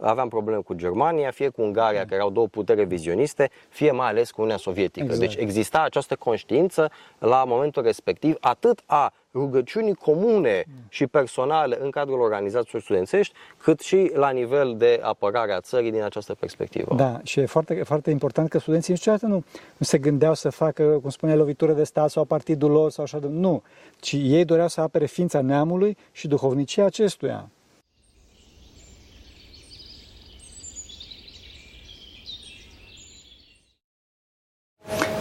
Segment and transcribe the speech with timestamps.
[0.00, 4.30] aveam probleme cu Germania, fie cu Ungaria, care erau două putere vizioniste, fie mai ales
[4.30, 5.04] cu Uniunea Sovietică.
[5.04, 5.20] Exact.
[5.20, 12.20] Deci exista această conștiință la momentul respectiv, atât a rugăciunii comune și personale în cadrul
[12.20, 16.94] organizațiilor studențești, cât și la nivel de apărare a țării din această perspectivă.
[16.94, 19.34] Da, și e foarte, foarte important că studenții niciodată nu,
[19.76, 23.18] nu se gândeau să facă, cum spunea, lovitură de stat sau partidul lor sau așa
[23.18, 23.26] de...
[23.26, 23.62] Nu,
[24.00, 27.48] ci ei doreau să apere ființa neamului și duhovnicia acestuia.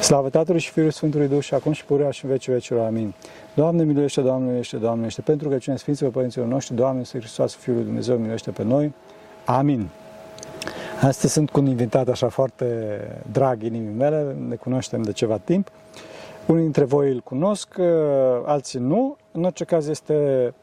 [0.09, 2.85] Slavă Tatălui și Fiului Sfântului Duh și acum și purea și în vecii vecilor.
[2.85, 3.13] Amin.
[3.53, 5.21] Doamne, miluiește, Doamne, miluiește, Doamne, miluiește.
[5.21, 8.93] Pentru că cine Sfinților Părinților noștri, Doamne, Iisus Hristos, Fiul lui Dumnezeu, miluiește pe noi.
[9.45, 9.87] Amin.
[11.01, 12.99] Astăzi sunt cu un invitat așa foarte
[13.31, 15.71] drag inimii mele, ne cunoaștem de ceva timp.
[16.45, 17.79] Unii dintre voi îl cunosc,
[18.45, 19.17] alții nu.
[19.31, 20.53] În orice caz este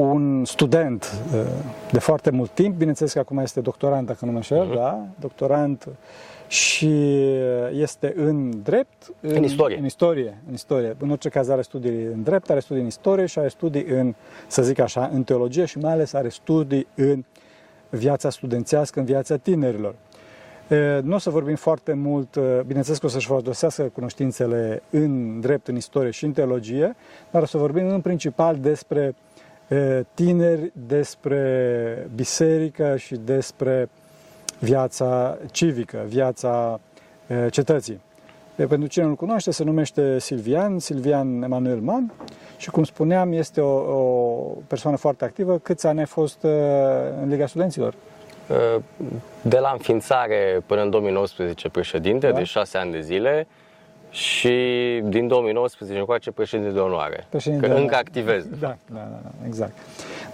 [0.00, 1.20] un student
[1.92, 4.74] de foarte mult timp, bineînțeles că acum este doctorant, dacă nu mă înșel, uh-huh.
[4.74, 5.06] da?
[5.20, 5.88] Doctorant
[6.48, 6.90] și
[7.72, 9.12] este în drept.
[9.20, 9.78] În, în istorie.
[9.78, 10.96] În istorie, în istorie.
[10.98, 14.14] În orice caz are studii în drept, are studii în istorie și are studii în,
[14.46, 17.24] să zic așa, în teologie și mai ales are studii în
[17.90, 19.94] viața studențească, în viața tinerilor.
[21.02, 25.76] Nu o să vorbim foarte mult, bineînțeles că o să-și folosească cunoștințele în drept, în
[25.76, 26.96] istorie și în teologie,
[27.30, 29.14] dar o să vorbim în principal despre
[30.14, 33.88] tineri, despre biserică și despre
[34.58, 36.80] viața civică, viața
[37.50, 38.00] cetății.
[38.54, 42.12] Pentru cine nu-l cunoaște, se numește Silvian, Silvian Emanuel Mann
[42.56, 45.58] și, cum spuneam, este o, o persoană foarte activă.
[45.58, 46.42] Câți ani ai fost
[47.22, 47.94] în Liga Studenților?
[49.42, 52.36] De la înființare până în 2019 președinte, da?
[52.36, 53.46] de șase ani de zile
[54.10, 54.50] și
[55.04, 57.26] din 2019 încoace președinte de onoare.
[57.28, 58.46] Președinte că de încă activez.
[58.46, 59.72] Da, da, da, da, exact.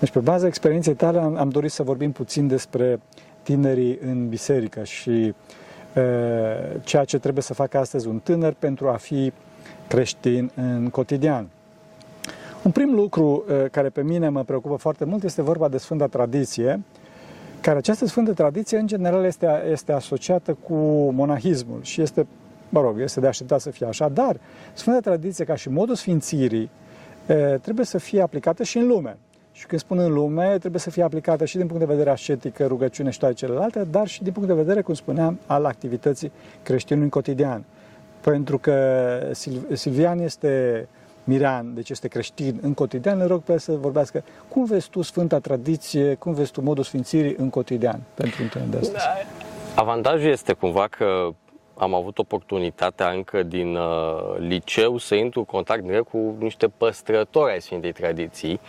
[0.00, 3.00] Deci, pe baza experienței tale, am, am dorit să vorbim puțin despre
[3.42, 6.02] tinerii în biserică și uh,
[6.82, 9.32] ceea ce trebuie să facă astăzi un tânăr pentru a fi
[9.88, 11.48] creștin în cotidian.
[12.62, 16.06] Un prim lucru uh, care pe mine mă preocupă foarte mult este vorba de Sfânta
[16.06, 16.80] Tradiție,
[17.60, 20.74] care această Sfântă Tradiție în general este, este asociată cu
[21.10, 22.26] monahismul și este,
[22.74, 24.36] mă rog, este de așteptat să fie așa, dar
[24.72, 26.70] Sfânta Tradiție ca și modul sfințirii
[27.26, 29.16] uh, trebuie să fie aplicată și în lume.
[29.52, 32.58] Și când spun în lume, trebuie să fie aplicată și din punct de vedere ascetic,
[32.58, 37.10] rugăciune și toate celelalte, dar și din punct de vedere, cum spuneam, al activității creștinului
[37.10, 37.64] cotidian.
[38.20, 38.74] Pentru că
[39.72, 40.86] Silvian este
[41.24, 44.24] mirean, deci este creștin în cotidian, le rog pe el să vorbească.
[44.48, 48.86] Cum vezi tu Sfânta Tradiție, cum vezi tu modul sfințirii în cotidian pentru întâlnirea de
[48.86, 49.04] astăzi?
[49.74, 51.34] Avantajul este cumva că
[51.76, 57.52] am avut oportunitatea încă din uh, liceu să intru în contact direct cu niște păstrători
[57.52, 58.60] ai Sfintei Tradiții,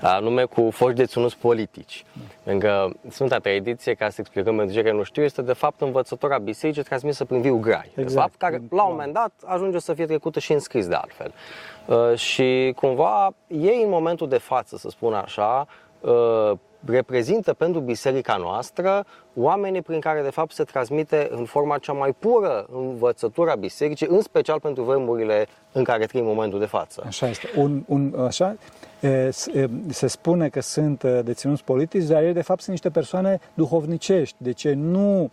[0.00, 2.04] anume cu foști deținuți politici.
[2.42, 5.80] Pentru că Sfânta Tradiție, ca să explicăm pentru cei care nu știu, este de fapt
[5.80, 7.90] învățătura bisericii transmisă prin viu grai.
[7.94, 8.08] Exact.
[8.08, 11.32] De fapt, care la un moment dat ajunge să fie trecută și înscris de altfel.
[11.86, 15.66] Uh, și cumva ei în momentul de față, să spun așa,
[16.00, 16.52] uh,
[16.86, 22.12] reprezintă pentru biserica noastră oamenii prin care de fapt se transmite în forma cea mai
[22.18, 27.02] pură învățătura bisericii, în special pentru vremurile în care trăim momentul de față.
[27.06, 27.48] Așa este.
[27.56, 28.56] Un, un, așa,
[29.88, 34.36] se spune că sunt deținuți politici, dar ei de fapt sunt niște persoane duhovnicești.
[34.38, 35.30] Deci nu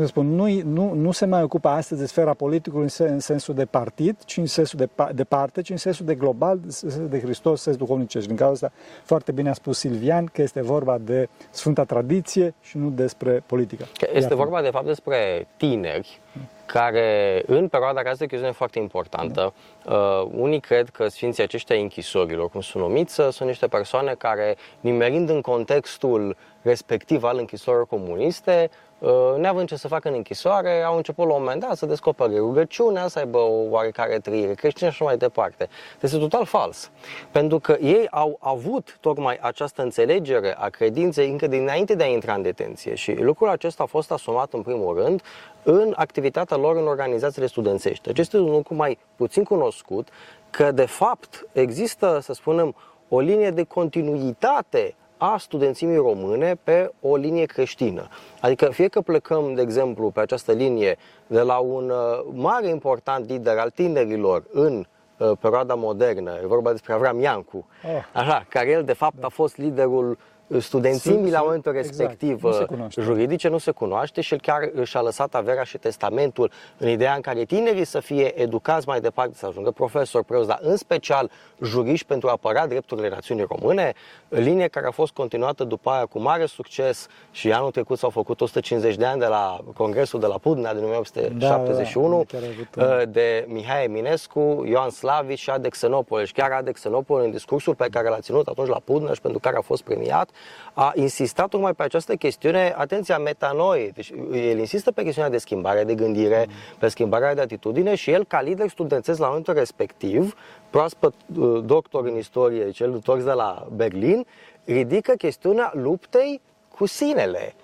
[0.00, 3.54] cum să spun, nu, nu, nu se mai ocupă astăzi de sfera politicului în sensul
[3.54, 6.60] de partid, ci în sensul de, de parte, ci în sensul de global,
[7.08, 8.28] de Hristos, sens duhovnicești.
[8.28, 12.78] Din cauza asta, foarte bine a spus Silvian că este vorba de Sfânta Tradiție și
[12.78, 13.84] nu despre politică.
[14.12, 16.20] Este vorba, de fapt, despre tineri
[16.66, 19.52] care, în perioada care este o chestiune foarte importantă,
[19.84, 19.94] da.
[19.94, 25.28] uh, unii cred că sfinții aceștia închisorilor, cum sunt numiți, sunt niște persoane care, nimerind
[25.28, 28.89] în contextul respectiv al închisorilor comuniste, Uh,
[29.36, 33.08] neavând ce să facă în închisoare, au început la un moment dat să descopere rugăciunea,
[33.08, 35.68] să aibă o oarecare trăire creștină și mai departe.
[36.00, 36.90] Este total fals.
[37.30, 42.34] Pentru că ei au avut tocmai această înțelegere a credinței încă dinainte de a intra
[42.34, 45.22] în detenție și lucrul acesta a fost asumat în primul rând
[45.62, 48.08] în activitatea lor în organizațiile studențești.
[48.08, 50.08] Acesta este un lucru mai puțin cunoscut,
[50.50, 52.74] că de fapt există, să spunem,
[53.08, 58.08] o linie de continuitate a studențimii române pe o linie creștină.
[58.40, 60.96] Adică fie că plecăm, de exemplu, pe această linie
[61.26, 64.86] de la un uh, mare important lider al tinerilor în
[65.18, 68.20] uh, perioada modernă, e vorba despre Avram Iancu, oh.
[68.20, 70.18] așa, care el de fapt a fost liderul
[70.58, 72.42] studențimii la momentul respectiv exact.
[72.42, 73.00] nu se uh, cunoaște.
[73.00, 77.20] juridice nu se cunoaște și el chiar și-a lăsat averea și testamentul în ideea în
[77.20, 81.30] care tinerii să fie educați mai departe, să ajungă profesori, preoți, dar în special
[81.62, 83.92] juriști pentru a apăra drepturile națiunii române,
[84.28, 88.40] linie care a fost continuată după aia cu mare succes și anul trecut s-au făcut
[88.40, 92.42] 150 de ani de la Congresul de la Pudnea din 1971 Da, da, da, chiar
[92.42, 96.24] a avut, uh, de Mihai Eminescu, Ioan Slavici și Adec Xenopol.
[96.24, 99.40] Și chiar Adec Xenopol, în discursul pe care l-a ținut atunci la Pudnea și pentru
[99.40, 100.30] care a fost premiat,
[100.74, 103.88] a insistat tocmai pe această chestiune, atenția, metanoie.
[103.88, 106.54] Deci el insistă pe chestiunea de schimbare de gândire, mm.
[106.78, 110.36] pe schimbarea de atitudine și el, ca lider studențesc la momentul respectiv,
[110.70, 114.26] proaspăt uh, doctor în istorie, cel întors de la Berlin,
[114.64, 117.54] ridică chestiunea luptei cu sinele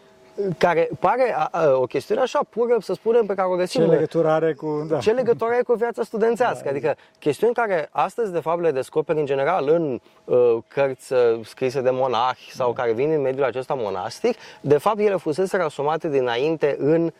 [0.58, 3.80] care pare a, a, o chestiune așa pură, să spunem, pe care o găsim.
[3.80, 4.86] Ce legătură are cu...
[4.88, 4.98] Da.
[4.98, 6.64] Ce legătură are cu viața studențească?
[6.64, 11.18] Da, adică chestiuni care astăzi, de fapt, le descoperi în general în uh, cărți uh,
[11.44, 12.82] scrise de monahi sau da.
[12.82, 17.12] care vin din mediul acesta monastic, de fapt, ele fusese asumate dinainte în uh,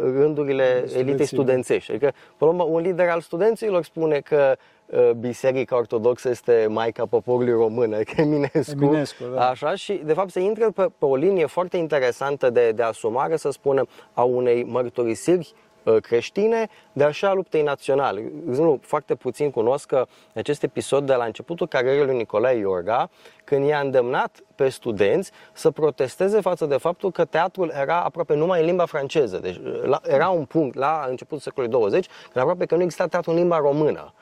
[0.00, 1.90] rândurile elitei studențești.
[1.90, 4.72] Adică, până la urmă, un lider al studenților spune că uh,
[5.18, 8.84] Biserica Ortodoxă este Maica poporului român, adică Eminescu.
[8.84, 9.48] Eminescu da.
[9.48, 13.36] Așa, și de fapt se intră pe, pe o linie foarte interesantă de, de asumare,
[13.36, 15.54] să spunem, a unei mărturisiri
[15.84, 18.20] uh, creștine, dar și a luptei naționale.
[18.20, 23.10] De exemplu, foarte puțin cunosc că acest episod de la începutul carierei lui Nicolae Iorga,
[23.44, 28.60] când i-a îndemnat pe studenți să protesteze față de faptul că teatrul era aproape numai
[28.60, 29.38] în limba franceză.
[29.38, 33.30] Deci la, era un punct la începutul secolului 20 când aproape că nu exista teatru
[33.30, 34.12] în limba română.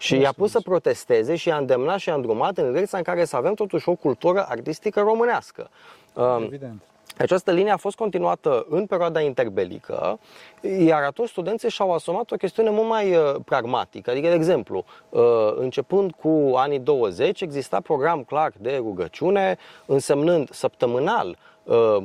[0.00, 3.24] Și i-a pus să protesteze și i-a îndemnat și i-a îndrumat în direcția în care
[3.24, 5.70] să avem totuși o cultură artistică românească.
[6.14, 6.82] Um, Evident.
[7.18, 10.18] Această linie a fost continuată în perioada interbelică,
[10.78, 14.10] iar atunci studenții și-au asumat o chestiune mult mai uh, pragmatică.
[14.10, 15.22] Adică, de exemplu, uh,
[15.56, 22.04] începând cu anii 20, exista program clar de rugăciune, însemnând săptămânal uh,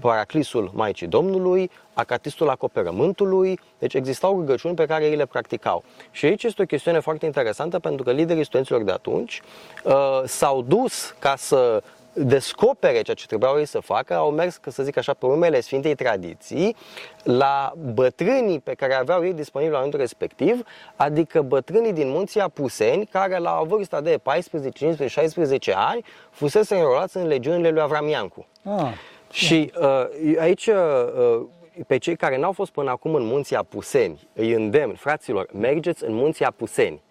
[0.00, 5.84] paraclisul Maicii Domnului, acatistul acoperământului, deci existau rugăciuni pe care ei le practicau.
[6.10, 9.40] Și aici este o chestiune foarte interesantă pentru că liderii studenților de atunci
[9.84, 11.82] uh, s-au dus ca să
[12.24, 15.94] descopere ceea ce trebuiau ei să facă, au mers, să zic așa, pe urmele Sfintei
[15.94, 16.76] Tradiții,
[17.22, 20.62] la bătrânii pe care aveau ei disponibili la momentul respectiv,
[20.96, 27.16] adică bătrânii din munții Apuseni, care la vârsta de 14, 15, 16 ani fusese înrolați
[27.16, 28.46] în legiunile lui Avram Iancu.
[28.64, 28.92] Ah,
[29.30, 31.40] Și uh, aici, uh,
[31.86, 36.14] pe cei care n-au fost până acum în munții Apuseni, îi îndemn, fraților, mergeți în
[36.14, 37.02] munții Apuseni.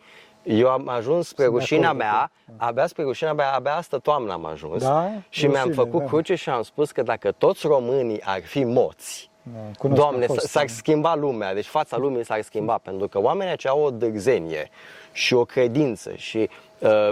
[0.47, 3.97] Eu am ajuns spre Sunt de rușinea acord, mea, abia spre rușinea mea, abia astă
[3.97, 4.83] toamnă am ajuns.
[4.83, 5.09] Da?
[5.29, 6.05] Și mi-am Rușine, făcut da.
[6.05, 10.27] cruce și am spus că dacă toți românii ar fi moți, da, cunosc, Doamne, a
[10.27, 10.71] fost, s- s-ar da.
[10.73, 14.69] schimba lumea, deci fața lumii s-ar schimba, pentru că oamenii aceia au o dârzenie
[15.11, 16.47] și o credință și uh,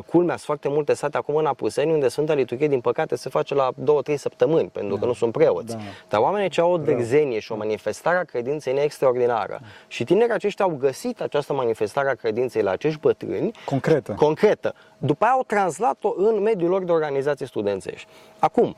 [0.05, 3.53] culmea sunt foarte multe sate acum în Apuseni unde Sfânta Liturghie din păcate se face
[3.53, 3.69] la
[4.11, 5.75] 2-3 săptămâni pentru că nu sunt preoți.
[5.75, 5.81] Da.
[6.09, 9.59] Dar oamenii aceia au o dârzenie și o manifestare a credinței neextraordinară.
[9.87, 14.13] Și tinerii aceștia au găsit această manifestare a credinței la acești bătrâni Concretă.
[14.13, 14.73] concretă.
[14.97, 18.07] După aia au translat-o în mediul lor de organizații studențești.
[18.39, 18.75] Acum,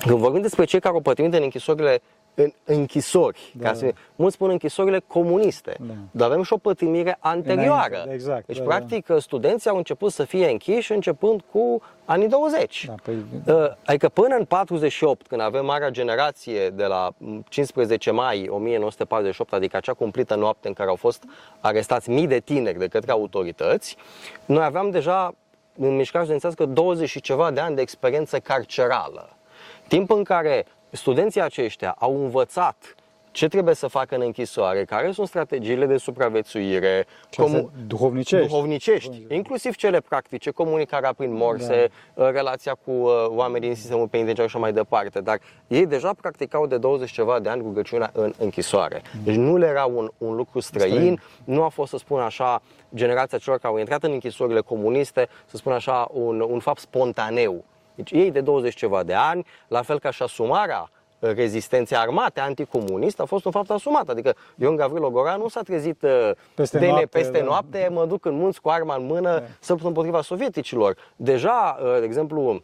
[0.00, 2.02] când vorbim despre cei care au pătrimit în închisorile
[2.34, 3.68] în închisori, Da.
[3.68, 5.92] ca să, mulți spun închisorile comuniste, Da.
[6.10, 7.88] dar avem și o pătrimire anterioară.
[7.92, 12.84] Înainte, exact, Deci, da, practic, studenții au început să fie închiși începând cu anii 20.
[12.86, 18.10] Da, păi, Uh, Adică până în 48, când avem marea generație de la m, 15
[18.10, 21.24] mai 1948, adică acea cumplită noapte în care au fost
[21.60, 23.96] arestați mii de tineri de către autorități,
[24.44, 25.34] noi aveam deja
[25.78, 29.36] în mișcarea studențească 20 și ceva de ani de experiență carcerală.
[29.88, 32.94] Timp în care studenții aceștia au învățat
[33.30, 38.46] ce trebuie să facă în închisoare, care sunt strategiile de supraviețuire, Cele duhovnicești.
[38.46, 42.30] duhovnicești, inclusiv cele practice, comunicarea prin morse, da.
[42.30, 45.20] relația cu uh, oamenii din sistemul penitenciar și așa mai departe.
[45.20, 49.02] Dar ei deja practicau de 20 ceva de ani rugăciunea în închisoare.
[49.24, 51.20] Deci nu le era un, un lucru străin, Străin.
[51.44, 52.62] nu a fost, să spun așa,
[52.94, 57.64] generația celor care au intrat în închisorile comuniste, să spun așa, un, un fapt spontaneu.
[57.94, 63.22] Deci ei de 20 ceva de ani, la fel ca și asumarea rezistenței armate anticomuniste
[63.22, 64.08] a fost un fapt asumat.
[64.08, 67.44] Adică Ion Gavrilo Goran nu s-a trezit uh, Peste de noapte, peste da.
[67.44, 70.96] noapte, mă duc în munți cu arma în mână să lupt împotriva sovieticilor.
[71.16, 72.62] Deja, uh, de exemplu,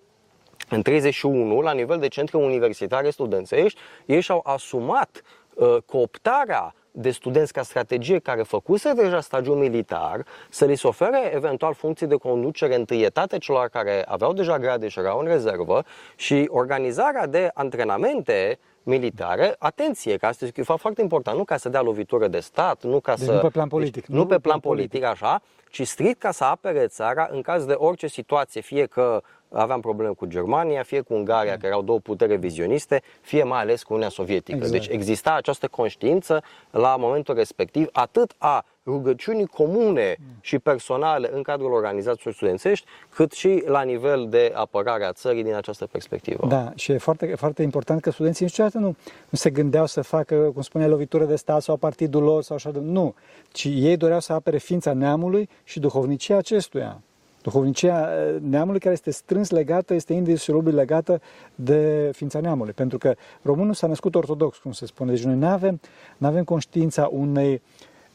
[0.68, 5.23] în 31, la nivel de centre universitare studențești, ei și-au asumat
[5.54, 11.33] uh, cooptarea de studenți ca strategie care făcuse deja stagiul militar, să li se ofere
[11.35, 15.85] eventual funcții de conducere întâietate celor care aveau deja grade și erau în rezervă
[16.17, 21.57] și organizarea de antrenamente militare, atenție, că asta e un fapt foarte important, nu ca
[21.57, 23.33] să dea lovitură de stat, nu ca Deci să...
[23.33, 24.07] nu pe plan politic.
[24.07, 27.73] Deci, nu pe plan politic, așa, ci strict ca să apere țara în caz de
[27.73, 32.37] orice situație, fie că aveam probleme cu Germania, fie cu Ungaria, care erau două putere
[32.37, 34.57] vizioniste, fie mai ales cu Uniunea Sovietică.
[34.57, 34.73] Exact.
[34.73, 41.73] Deci exista această conștiință la momentul respectiv, atât a rugăciunii comune și personale în cadrul
[41.73, 46.47] organizațiilor studențești, cât și la nivel de apărare a țării din această perspectivă.
[46.47, 48.87] Da, și e foarte, foarte important că studenții niciodată nu,
[49.28, 52.71] nu se gândeau să facă, cum spune, lovitură de stat sau partidul lor sau așa
[52.71, 52.78] de...
[52.78, 53.14] Nu,
[53.52, 57.02] ci ei doreau să apere ființa neamului și duhovnicia acestuia.
[57.49, 61.21] Duhovnicia eh, neamului care este strâns legată, este indisolubil legată
[61.55, 62.73] de ființa neamului.
[62.73, 65.12] Pentru că românul s-a născut ortodox, cum se spune.
[65.12, 65.81] Deci noi nu avem,
[66.21, 67.62] avem conștiința unei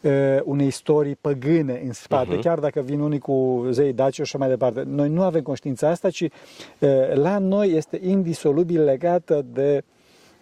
[0.02, 0.12] uh,
[0.44, 2.42] unei istorii păgâne în spate, uh-huh.
[2.42, 4.84] chiar dacă vin unii cu zei daci și așa mai departe.
[4.86, 6.30] Noi nu avem conștiința asta, ci uh,
[7.14, 9.84] la noi este indisolubil legată de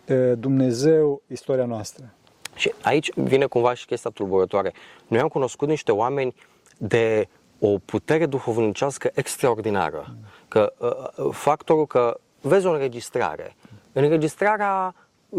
[0.08, 2.14] uh, Dumnezeu istoria noastră.
[2.56, 4.74] Și aici vine cumva și chestia tulburătoare.
[5.08, 6.36] Noi am cunoscut niște oameni
[6.78, 7.28] de
[7.64, 10.16] o putere duhovnicească extraordinară.
[10.48, 13.56] Că uh, factorul că vezi o înregistrare.
[13.94, 14.96] Înregistrarea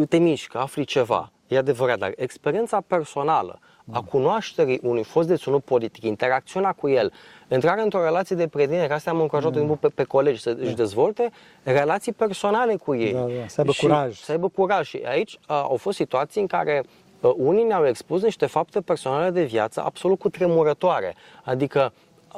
[0.09, 1.31] te mișcă, afli ceva.
[1.49, 3.59] E adevărat, dar experiența personală
[3.91, 7.13] a cunoașterii unui fost deținut politic, interacțiunea cu el,
[7.49, 9.77] intrarea într-o relație de prietenie, că asta am încurajat mm.
[9.77, 11.31] pe, pe colegi să își dezvolte
[11.63, 13.13] relații personale cu ei.
[13.13, 14.19] Da, da, să aibă curaj.
[14.19, 14.87] Să aibă curaj.
[14.87, 16.83] Și aici uh, au fost situații în care
[17.21, 21.15] uh, unii ne-au expus niște fapte personale de viață absolut cutremurătoare.
[21.45, 21.93] Adică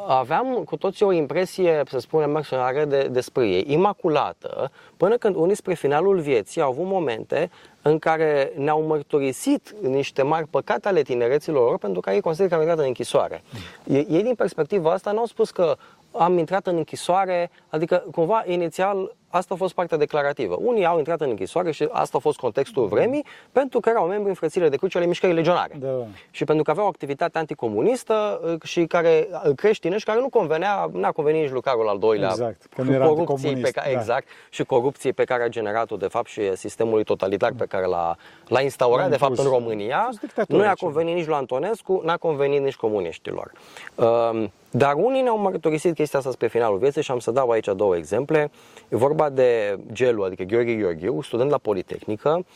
[0.07, 5.55] aveam cu toții o impresie, să spunem, mercenară de, despre ei, imaculată, până când unii
[5.55, 7.51] spre finalul vieții au avut momente
[7.83, 12.55] în care ne-au mărturisit niște mari păcate ale tinereților lor pentru că ei consideră că
[12.55, 13.43] au intrat în închisoare.
[13.85, 15.77] Ei, din perspectiva asta, n-au spus că
[16.17, 20.57] am intrat în închisoare, adică cumva inițial asta a fost partea declarativă.
[20.61, 24.29] Unii au intrat în închisoare și asta a fost contextul vremii pentru că erau membri
[24.29, 25.77] în frățile de cruce ale mișcării legionare.
[25.81, 26.07] Da.
[26.31, 30.29] Și pentru că aveau o activitate anticomunistă uh, și care uh, creștină și care nu
[30.29, 32.29] convenea, n-a convenit nici Lucarul al doilea.
[32.29, 33.99] Exact, că nu era corupției pe care, da.
[33.99, 38.17] Exact, și corupție pe care a generat-o de fapt și sistemului totalitar pe care l-a,
[38.49, 40.09] l-a instaurat de fapt în România.
[40.49, 43.53] Nu i-a convenit nici lui Antonescu, n-a convenit nici comuniștilor.
[43.95, 44.45] Uh,
[44.77, 47.97] dar unii ne-au mărturisit chestia asta spre finalul vieții și am să dau aici două
[47.97, 48.51] exemple.
[48.89, 52.47] E vorba de Gelu, adică Gheorghe Gheorghiu, student la Politehnică,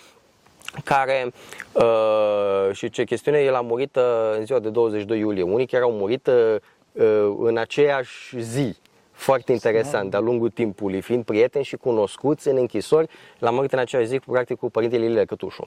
[0.85, 1.33] care,
[1.73, 4.03] uh, și ce chestiune, el a murit uh,
[4.39, 5.43] în ziua de 22 iulie.
[5.43, 6.57] Unii chiar au murit uh,
[6.93, 8.77] uh, în aceeași zi.
[9.13, 13.09] Foarte interesant, de-a lungul timpului, fiind prieteni și cunoscuți în închisori,
[13.39, 15.67] l-a murit în aceeași zi, practic, cu părintele Ilie Cătușu.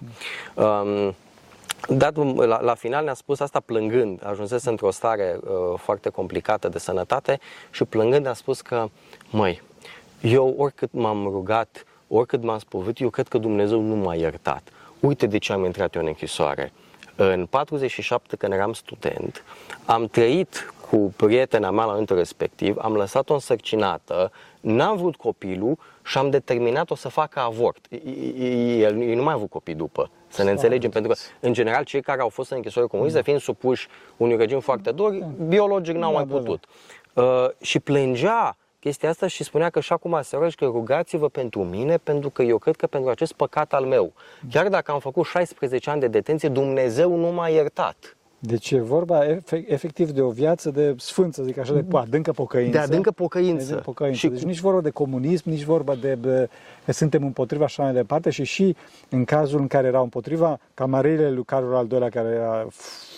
[0.56, 1.16] Um,
[1.88, 6.80] dat la, la final ne-a spus asta plângând, ajunsese într-o stare uh, foarte complicată de
[6.80, 7.40] sănătate
[7.72, 8.88] și plângând a spus că,
[9.30, 9.62] măi,
[10.22, 14.62] eu oricât m-am rugat, oricât m-am spovit, eu cred că Dumnezeu nu m-a iertat.
[15.00, 16.72] Uite de ce am intrat eu în închisoare.
[17.16, 19.44] În 47, când eram student,
[19.86, 26.18] am trăit cu prietena mea la momentul respectiv, am lăsat-o însărcinată, n-am vrut copilul și
[26.18, 27.88] am determinat-o să facă avort.
[28.78, 30.10] El nu mai a avut copii după.
[30.32, 33.24] Să ne înțelegem, pentru că, în general, cei care au fost în închisoare comunistă, da.
[33.24, 35.26] fiind supuși unui regim foarte dur, da.
[35.48, 36.66] biologic n-au da, mai da, putut.
[37.14, 37.44] Da, da.
[37.44, 41.98] Uh, și plângea chestia asta și spunea că și acum se că rugați-vă pentru mine,
[41.98, 44.14] pentru că eu cred că pentru acest păcat al meu,
[44.50, 48.18] chiar dacă am făcut 16 ani de detenție, Dumnezeu nu m-a iertat.
[48.44, 49.26] Deci e vorba
[49.66, 52.72] efectiv de o viață de sfânt, să zic așa, de adâncă pocăință.
[52.72, 53.76] De adâncă pocăință.
[53.76, 54.18] De pocăință.
[54.18, 54.28] Și...
[54.28, 56.50] Deci nici vorba de comunism, nici vorba de, de
[56.86, 58.76] că suntem împotriva așa mai departe și și
[59.10, 62.68] în cazul în care erau împotriva, camarile lui Carol al II-lea care era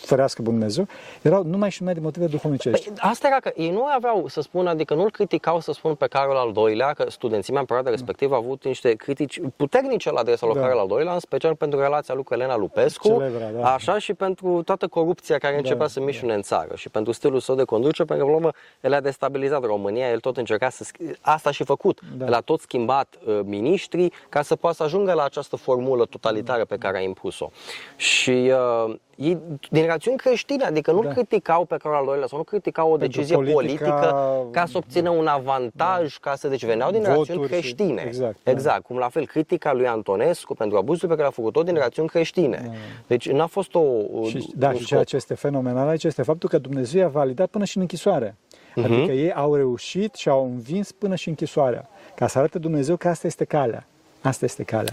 [0.06, 0.88] ferească Dumnezeu,
[1.22, 2.88] erau numai și numai de motive duhovnicești.
[2.88, 6.08] Păi, asta era că ei nu aveau să spună, adică nu-l criticau să spun pe
[6.08, 10.20] Carol al II-lea, că studenții mea în perioada respectivă au avut niște critici puternice la
[10.20, 10.62] adresa lui da.
[10.62, 13.74] Carol al II-lea, în special pentru relația lui cu Elena Lupescu, Celebra, da.
[13.74, 16.36] așa și pentru toată corupția care da, începea să mișune da.
[16.36, 20.20] în țară și pentru stilul său de conducere, pentru că, el a destabilizat România, el
[20.20, 20.86] tot încerca să...
[21.22, 22.00] Asta și făcut.
[22.18, 22.26] Da.
[22.26, 26.66] El a tot schimbat uh, miniștrii ca să poată să ajungă la această formulă totalitară
[26.66, 27.50] pe care a impus-o.
[27.96, 28.52] Și
[28.86, 29.38] uh, ei,
[29.70, 31.10] din rațiuni creștine, adică nu da.
[31.10, 35.10] criticau pe Carol al doilea sau nu criticau o decizie politica, politică ca să obțină
[35.10, 36.30] un avantaj, da.
[36.30, 38.02] ca să, deci veneau din Voturi rațiuni creștine.
[38.02, 38.88] Și, exact, exact da.
[38.88, 42.62] cum la fel critica lui Antonescu pentru abuzul pe care a făcut-o din rațiuni creștine.
[42.66, 42.72] Da.
[43.08, 43.82] Deci n-a fost o...
[44.28, 47.64] Și, da, și ceea ce este fenomenal aici este faptul că Dumnezeu a validat până
[47.64, 48.36] și în închisoare.
[48.36, 48.84] Uh-huh.
[48.84, 51.90] Adică ei au reușit și au învins până și închisoarea.
[52.16, 53.88] Ca să arate Dumnezeu că asta este calea.
[54.22, 54.92] Asta este calea.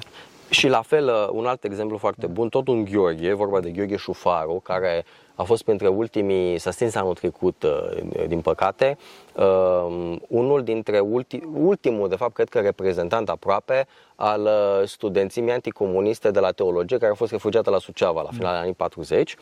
[0.51, 3.97] Și la fel, uh, un alt exemplu foarte bun, tot un Gheorghe, vorba de Gheorghe
[3.97, 5.05] Șufaru, care
[5.35, 8.99] a fost printre ultimii, s-a stins anul trecut, uh, din păcate,
[9.35, 14.49] uh, unul dintre ulti, ultimul, de fapt, cred că reprezentant aproape al
[14.85, 19.37] studențimii anticomuniste de la teologie, care a fost refugiată la Suceava la finalul anii 40.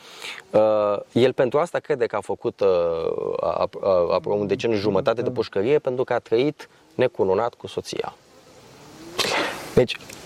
[1.12, 2.62] El pentru asta crede că a făcut
[4.24, 8.14] un deceniu jumătate de pușcărie, pentru că a trăit necununat cu soția.
[9.74, 10.17] Deci, o, o,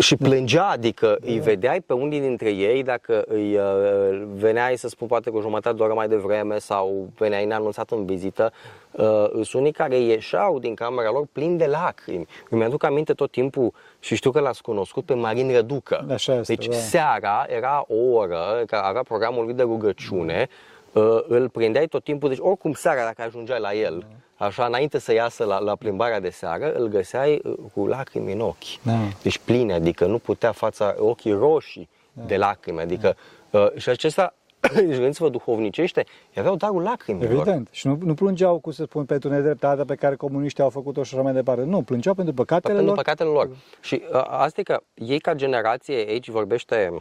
[0.00, 5.06] și plângea, adică îi vedeai pe unii dintre ei dacă îi uh, veneai să spun
[5.06, 8.52] poate cu jumătate de oră mai devreme sau veneai neanunțat în vizită,
[8.90, 12.26] uh, sunt unii care ieșeau din camera lor plini de lacrimi.
[12.50, 16.06] Îmi aduc aminte tot timpul și știu că l-ați cunoscut pe Marin Răducă.
[16.12, 16.76] Așa este, deci da.
[16.76, 20.48] seara era o oră, care avea programul lui de rugăciune,
[20.92, 24.06] uh, îl prindeai tot timpul, deci oricum seara dacă ajungeai la el,
[24.36, 28.40] așa înainte să iasă la, la plimbarea de seară, îl găseai uh, cu lacrimi în
[28.40, 28.82] ochi.
[28.82, 28.92] Da.
[29.22, 33.16] Deci pline, adică nu putea fața, ochii roșii de lacrimi, adică
[33.50, 34.34] uh, și acesta
[34.74, 36.04] deci gândiți-vă duhovnicește,
[36.36, 37.32] aveau darul lacrimilor.
[37.32, 37.68] Evident.
[37.70, 41.14] Și nu, nu plângeau, cum să spun, pentru nedreptatea pe care comuniștii au făcut-o și
[41.14, 41.62] așa mai departe.
[41.62, 42.96] Nu, plângeau pentru păcatele pentru lor.
[43.04, 43.48] păcatele lor.
[43.80, 46.96] Și uh, asta e că ei ca generație, aici vorbește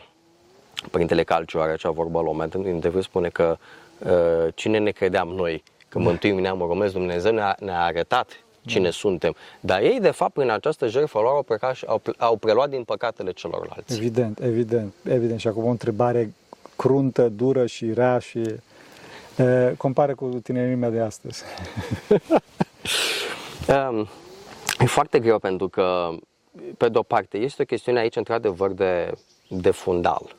[0.91, 3.57] Părintele Calciu are acea vorbă la un moment în interviu, spune că
[3.99, 9.35] uh, cine ne credeam noi că mântuim neamul românesc, Dumnezeu ne-a, ne-a arătat cine suntem.
[9.59, 12.83] Dar ei, de fapt, prin această jertfă lor au, plecat și, au, au preluat din
[12.83, 13.93] păcatele celorlalți.
[13.93, 15.39] Evident, evident, evident.
[15.39, 16.33] Și acum o întrebare
[16.75, 18.39] cruntă, dură și rea și
[19.37, 21.43] e, compară cu tinerimea de astăzi.
[23.67, 24.07] Um,
[24.79, 26.09] e foarte greu pentru că,
[26.77, 29.11] pe de-o parte, este o chestiune aici, într-adevăr, de,
[29.47, 30.35] de fundal,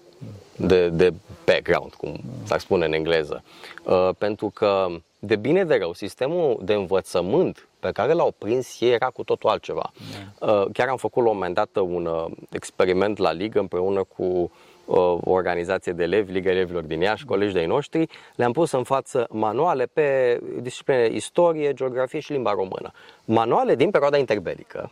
[0.57, 1.13] de, de
[1.45, 3.43] background, cum s-ar spune în engleză.
[3.85, 4.87] Uh, pentru că,
[5.19, 9.49] de bine de rău, sistemul de învățământ pe care l-au prins ei era cu totul
[9.51, 9.93] altceva.
[10.41, 14.23] Uh, chiar am făcut la un moment dat un uh, experiment la ligă împreună cu
[14.23, 18.83] uh, o organizație de elevi, Liga Elevilor din Iași, colegi de-ai noștri, le-am pus în
[18.83, 22.93] față manuale pe discipline istorie, geografie și limba română.
[23.25, 24.91] Manuale din perioada interbelică,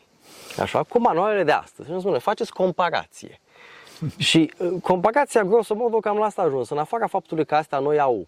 [0.59, 1.87] așa, cu manualele de astăzi.
[1.87, 3.41] Și îmi spune, faceți comparație.
[4.17, 6.71] și uh, comparația, grosomodo, cam la asta a ajuns.
[6.71, 8.27] În afara faptului că astea noi au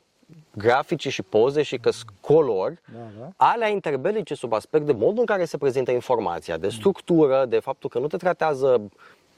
[0.54, 1.90] grafice și poze și că
[2.20, 3.28] color, Da, da.
[3.36, 7.90] alea interbelice sub aspect de modul în care se prezintă informația, de structură, de faptul
[7.90, 8.80] că nu te tratează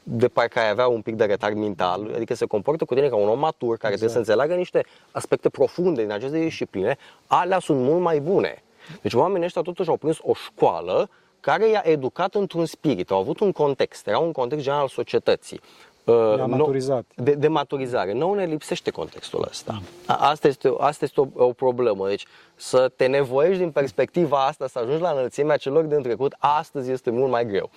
[0.02, 3.16] de parcă ai avea un pic de retard mental, adică se comportă cu tine ca
[3.16, 7.80] un om matur care trebuie să înțeleagă niște aspecte profunde din aceste discipline, alea sunt
[7.80, 8.62] mult mai bune.
[9.02, 13.40] Deci oamenii ăștia totuși au prins o școală care i-a educat într-un spirit, au avut
[13.40, 15.60] un context, era un context general al societății.
[16.08, 17.04] Uh, I-a nou- maturizat.
[17.16, 18.12] de, de maturizare.
[18.12, 19.82] Nouă ne lipsește contextul ăsta.
[20.06, 22.08] A- Asta este, asta este o, o problemă.
[22.08, 26.90] Deci să te nevoiești din perspectiva asta, să ajungi la înălțimea celor din trecut, astăzi
[26.90, 27.70] este mult mai greu.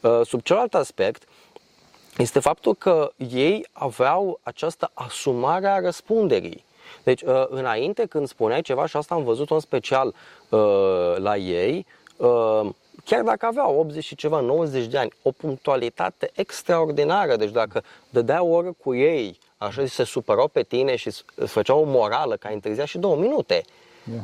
[0.00, 1.22] Uh, Sub celălalt aspect,
[2.18, 6.64] este faptul că ei aveau această asumare a răspunderii.
[7.04, 10.14] Deci, uh, înainte când spuneai ceva, și asta am văzut în special
[10.48, 12.60] uh, la ei, uh,
[13.04, 17.36] chiar dacă aveau 80 și ceva, 90 de ani, o punctualitate extraordinară.
[17.36, 21.80] Deci dacă dădea o oră cu ei, așa se supărau pe tine și îți făceau
[21.80, 23.62] o morală că ai întârziat și două minute.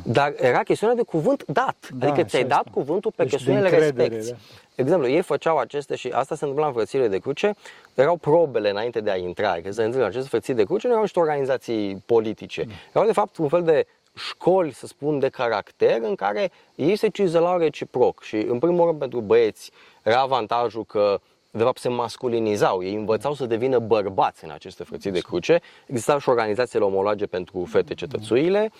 [0.03, 1.89] Dar era chestiunea de cuvânt dat.
[1.93, 2.69] Da, adică așa ți-ai dat este.
[2.73, 4.31] cuvântul pe Deci de chestiunile încredere, respecti.
[4.31, 4.37] da.
[4.75, 7.53] De exemplu, ei făceau aceste și asta se întâmpla în frățile de cruce,
[7.93, 11.03] erau probele înainte de a intra, că se întâmplă aceste frății de cruce, nu erau
[11.03, 12.67] niște organizații politice.
[12.93, 17.07] Erau de fapt un fel de școli, să spun, de caracter în care ei se
[17.07, 19.71] cizelau reciproc și în primul rând pentru băieți
[20.03, 21.19] era avantajul că
[21.51, 25.59] de fapt se masculinizau, ei învățau să devină bărbați în aceste frății de cruce.
[25.85, 28.71] Existau și organizațiile omologe pentru fete cetățuile.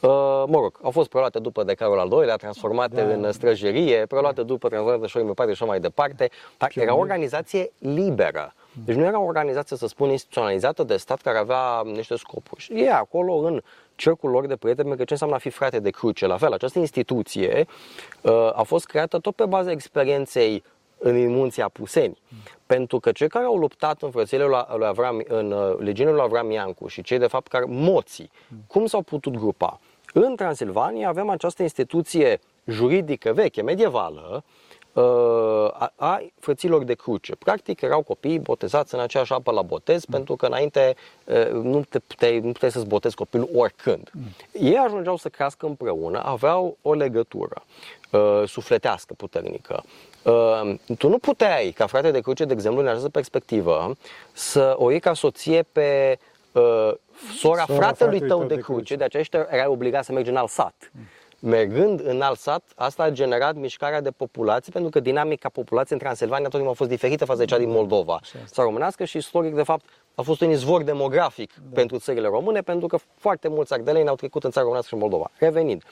[0.00, 0.08] Uh,
[0.46, 3.12] mă rog, au fost preluate după de Carol al II-lea, transformate Da.
[3.12, 6.30] în străjerie, preluate după transformate și mai departe și așa mai departe.
[6.58, 8.54] Dar era o organizație liberă.
[8.84, 12.60] Deci nu era o organizație, să spun, instituționalizată de stat care avea niște scopuri.
[12.60, 13.62] Și ei acolo, în
[14.00, 16.26] cercul lor de prieteni, pentru că ce înseamnă a fi frate de cruce.
[16.26, 17.66] La fel, această instituție
[18.20, 20.62] uh, a fost creată tot pe baza experienței
[20.98, 22.18] în munții Apuseni.
[22.66, 26.24] Pentru că cei care au luptat în frățile lui lui Avram, în uh, legiunile lui
[26.24, 28.30] Avram Iancu și cei de fapt care moții,
[28.66, 29.80] cum s-au putut grupa?
[30.12, 34.42] În Transilvania avem această instituție juridică veche, medievală, uh,
[35.72, 37.34] a, a frăților de cruce.
[37.34, 41.98] Practic erau copii botezați în aceeași apă la botez, pentru că înainte uh, nu, te
[41.98, 44.10] puteai, nu puteai să-ți botezi copilul oricând.
[44.52, 47.62] Ei ajungeau să crească împreună, aveau o legătură
[48.10, 49.82] uh, sufletească puternică.
[50.24, 53.96] Uh, tu nu puteai, ca frate de cruce, de exemplu, în această perspectivă,
[54.32, 56.18] să o iei ca soție pe
[56.52, 56.62] uh,
[57.38, 60.50] sora, Sora fratelui tău de cruce, de aceea ești- erai obligat să mergi în alt
[60.50, 60.90] sat.
[61.40, 66.04] Mergând în alt sat, asta a generat mișcarea de populație, pentru că dinamica populației în
[66.04, 68.20] Transilvania tot timpul a fost diferită față de cea din Moldova.
[68.44, 72.86] Sau românească și istoric, de fapt, a fost un izvor demografic pentru țările române, pentru
[72.86, 75.30] că foarte mulți ardeleni au trecut în țara românească și în Moldova.
[75.38, 75.82] Revenind,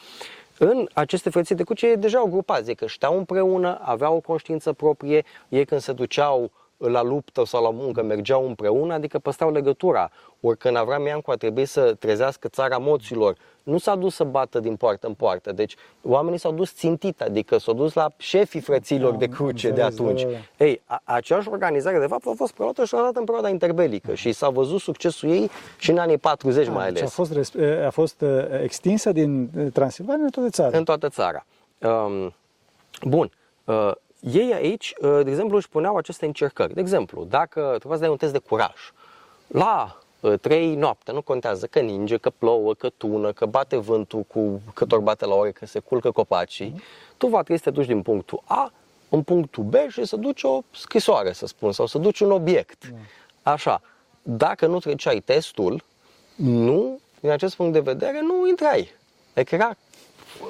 [0.58, 4.72] în aceste frății de cruce ei deja au grupați, că știau împreună, aveau o conștiință
[4.72, 10.10] proprie, ei când se duceau la luptă sau la muncă mergeau împreună, adică păstrau legătura.
[10.40, 14.60] Ori când Avram Iancu a trebuit să trezească țara moților, nu s-a dus să bată
[14.60, 15.52] din poartă în poartă.
[15.52, 19.76] Deci oamenii s-au dus țintit, adică s-au dus la șefii frăților Da, de cruce înțeles,
[19.96, 20.22] de atunci.
[20.22, 23.48] da, da, Ei, a, aceeași organizare, de fapt, a fost preluată și odată în perioada
[23.48, 27.32] interbelică și s-a văzut succesul ei și în anii 40 mai Deci a ales, fost,
[27.32, 27.52] res-
[27.86, 30.78] a fost uh, extinsă din uh, Transilvania în toată țara.
[30.78, 31.46] în toată țara.
[31.78, 32.34] Um,
[33.02, 33.30] bun.
[33.64, 36.74] Uh, ei aici, uh, de exemplu, își puneau aceste încercări.
[36.74, 38.92] De exemplu, dacă trebuia să dai un test de curaj,
[39.46, 44.22] la uh, 3 noapte, nu contează că ninge, că plouă, că tună, că bate vântul
[44.22, 46.82] cu cât ori bate la ore, că se culcă copacii,
[47.16, 48.72] tu va trebui să te duci din punctul A
[49.08, 52.92] în punctul B și să duci o scrisoare, să spun, sau să duci un obiect.
[53.42, 53.80] Așa.
[54.22, 55.82] Dacă nu treceai testul,
[56.34, 58.90] nu, din acest punct de vedere, nu intrai.
[59.34, 59.76] Adică era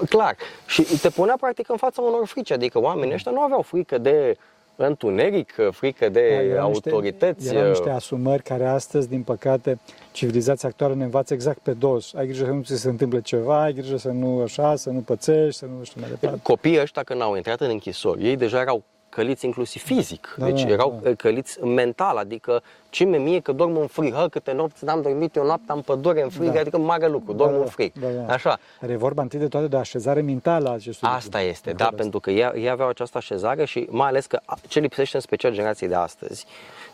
[0.08, 0.36] clar.
[0.66, 4.36] Și te punea practic în fața unor frici, adică oamenii ăștia nu aveau frică de
[4.76, 7.40] întuneric, frică de Da, erau autorități.
[7.40, 9.78] Niște, erau niște asumări care astăzi, din păcate,
[10.12, 12.14] civilizația actuală ne învață exact pe dos.
[12.14, 15.00] Ai grijă să nu ți se întâmple ceva, ai grijă să nu așa, să nu
[15.00, 16.38] pățești, să nu știu mai departe.
[16.42, 18.82] Copiii ăștia când au intrat în închisori, ei deja erau
[19.18, 21.14] căliți inclusiv fizic, Da, deci da, erau da.
[21.14, 25.36] căliți mental, adică ce mi mie că dorm în frig, hă, câte nopți n-am dormit
[25.36, 26.60] eu noaptea în pădure în frig, Da.
[26.60, 27.92] adică mare lucru, dorm în frig.
[28.00, 28.32] Da, da.
[28.32, 28.58] Așa.
[28.80, 31.50] Dar e vorba întâi de toate de așezare mentală a acestui Asta lucru.
[31.50, 34.40] este, De da, acord, pentru că ei, ei aveau această așezare și mai ales că
[34.44, 36.46] a- ce lipsește în special generației de astăzi,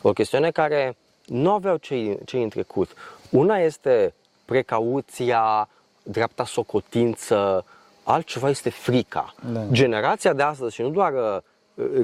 [0.02, 2.90] o chestiune care nu aveau cei, cei în trecut.
[3.30, 5.68] Una este precauția,
[6.02, 7.64] dreapta socotință,
[8.02, 9.34] altceva este frica.
[9.52, 9.60] Da.
[9.70, 11.36] Generația de astăzi și nu doar, uh,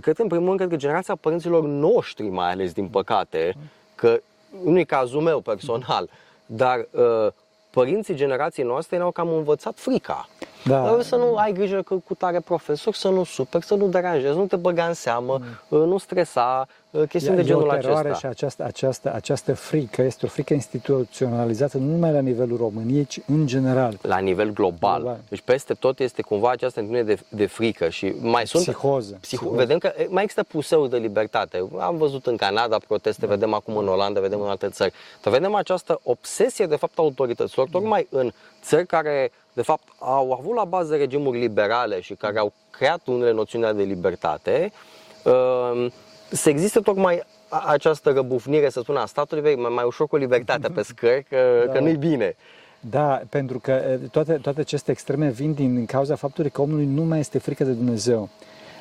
[0.00, 3.54] cred că în primul rând, cred că generația părinților noștri mai ales, din păcate,
[3.94, 4.20] că
[4.64, 6.08] nu e cazul meu personal,
[6.46, 7.32] dar uh,
[7.70, 10.28] părinții generației noastre ne-au cam învățat frica.
[10.64, 10.82] Da.
[10.84, 14.36] Dar Să nu ai grijă că cu tare profesor, să nu super, să nu deranjezi,
[14.36, 18.08] nu te băga în seamă, uh, nu stresa, uh, chestiuni de E genul o teroare
[18.08, 18.18] acesta.
[18.18, 23.20] și această, această, această frică este o frică instituționalizată nu numai la nivelul României, ci
[23.26, 23.98] în general.
[24.02, 25.00] La nivel global.
[25.00, 25.18] Global.
[25.28, 28.62] Deci peste tot este cumva această întâlnire de, de frică și mai sunt...
[28.62, 29.14] Psihoză.
[29.14, 29.56] Psiho- Psihoză.
[29.56, 31.64] Vedem că e, mai există puseul de libertate.
[31.78, 33.32] Am văzut în Canada proteste, Da.
[33.32, 34.92] vedem acum în Olanda, vedem în alte țări.
[35.22, 37.78] Dar vedem această obsesie de fapt a autorităților, Da.
[37.78, 42.52] tocmai în țări care de fapt au avut la bază regimuri liberale și care au
[42.70, 44.72] creat unele noțiuni de libertate,
[45.24, 45.86] uh,
[46.30, 50.16] să existe tocmai a- această răbufnire, să spun, a statului, vei, mai, mai ușor cu
[50.16, 51.72] libertatea pe scări, că, Da.
[51.72, 52.36] că nu-i bine.
[52.80, 56.84] Da, pentru că e, toate, toate aceste extreme vin din, din cauza faptului că omului
[56.84, 58.28] nu mai este frică de Dumnezeu.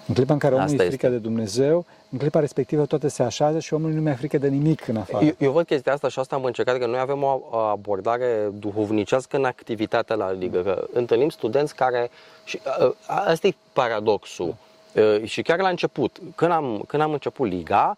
[0.07, 1.17] În clipa în care omului Asta e frică este.
[1.17, 4.47] de Dumnezeu, în clipa respectivă toate se așează și omului nu mai e frică de
[4.47, 5.25] nimic în afară.
[5.25, 9.37] Eu, eu văd chestia asta și asta am încercat, că noi avem o abordare duhovnicească
[9.37, 12.09] în activitatea la Ligă, că întâlnim studenți care,
[12.43, 14.55] și uh, asta e paradoxul,
[14.93, 17.97] Uh, și chiar la început, când am, când am început Liga,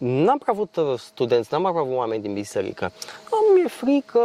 [0.00, 2.84] N-am prea avut uh, studenți, n-am prea avut oameni din biserică.
[3.30, 4.20] Am, mi-e frică,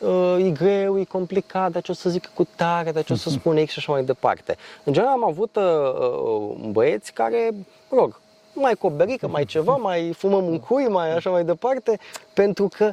[0.00, 3.16] uh, e greu, e complicat, dar ce o să zic cu tare, dar ce o
[3.16, 4.56] să spun X și așa mai departe.
[4.84, 7.50] În general am avut uh, uh, băieți care,
[7.88, 8.20] mă rog,
[8.52, 11.98] mai cu o berică, mai ceva, mai fumăm un cui, mai așa mai departe,
[12.34, 12.92] pentru că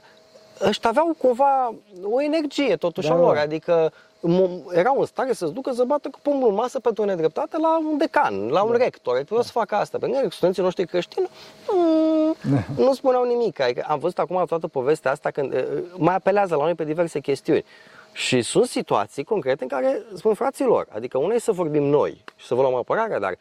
[0.67, 3.41] ăștia aveau cumva o energie totuși Da, a lor, da.
[3.41, 3.91] adică
[4.27, 7.57] mo- erau în stare să-ți ducă să bată cu pumnul în masă pentru o nedreptate
[7.57, 9.97] la un decan, la un rector, adică vreau să facă asta.
[9.97, 11.29] Pentru că studenții noștri creștini
[11.71, 12.35] mm,
[12.85, 13.59] nu spuneau nimic.
[13.59, 15.65] Adică am văzut acum toată povestea asta când eh,
[15.97, 17.65] mai apelează la noi pe diverse chestiuni.
[18.11, 22.45] Și sunt situații concrete în care spun fraților, adică una e să vorbim noi și
[22.45, 23.37] să vă luăm apărarea, dar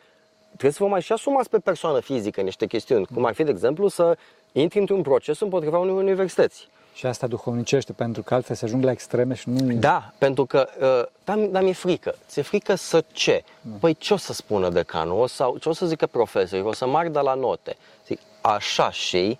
[0.59, 3.51] trebuie să vă mai și asumați pe persoană fizică niște chestiuni, cum ar fi, de
[3.51, 4.17] exemplu, să
[4.53, 6.69] intri într-un proces împotriva unei universități.
[6.95, 9.75] Și asta duhovnicește, pentru că altfel se ajung la extreme și nu...
[9.75, 12.15] Da, pentru că, uh, da, mi- dar mi-e frică.
[12.29, 13.45] Ți-e frică să ce?
[13.81, 15.21] Păi ce o să spună decanul?
[15.21, 16.65] O sau, ce o să zică profesorii?
[16.65, 17.77] O să mardă la note?
[18.07, 19.39] Zic, așa și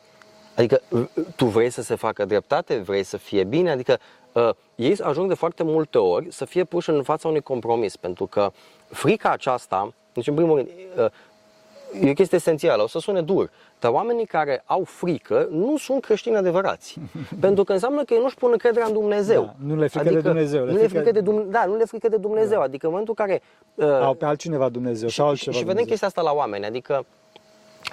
[0.59, 3.99] Adică uh, tu vrei să se facă dreptate, vrei să fie bine, adică
[4.33, 8.27] uh, ei ajung de foarte multe ori să fie puși în fața unui compromis, pentru
[8.27, 8.53] că
[8.89, 13.51] frica aceasta, deci în primul rând, uh, e o chestie esențială, o să sune dur,
[13.81, 16.97] dar oamenii care au frică nu sunt creștini adevărați.
[17.41, 19.43] pentru că înseamnă că ei nu-și pun încrederea în Dumnezeu.
[19.43, 21.51] Da, nu le e frică de Dumnezeu, le Nu le e frică- frică de Dumnezeu.
[21.51, 22.61] Da, nu le e frică de Dumnezeu.
[22.61, 23.43] Adică în momentul în care...
[23.75, 25.91] Uh, Au pe altcineva Dumnezeu și, sau și, altceva și vedem Dumnezeu.
[25.91, 27.07] chestia asta la oameni, adică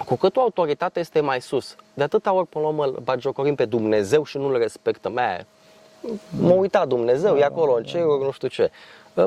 [0.06, 3.54] cu cât o autoritate este mai sus, de atâta ori până la urmă îl bagiocorim
[3.54, 5.12] pe Dumnezeu și nu-L respectăm.
[5.12, 5.46] Mea,
[6.40, 8.70] mă uita Dumnezeu, e acolo în ceruri, nu știu ce.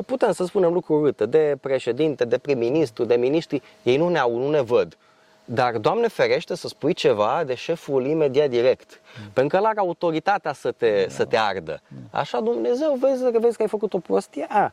[0.06, 4.38] Putem să spunem lucruri urâte de președinte, de prim-ministru, de miniștri, ei nu ne au,
[4.38, 4.96] nu ne văd.
[5.44, 9.00] Dar, Doamne ferește, să spui ceva de șeful imediat direct.
[9.32, 11.80] Pentru că el are autoritatea să te, să te ardă.
[12.10, 14.72] Așa Dumnezeu, vezi, vezi că ai făcut o prostie, a,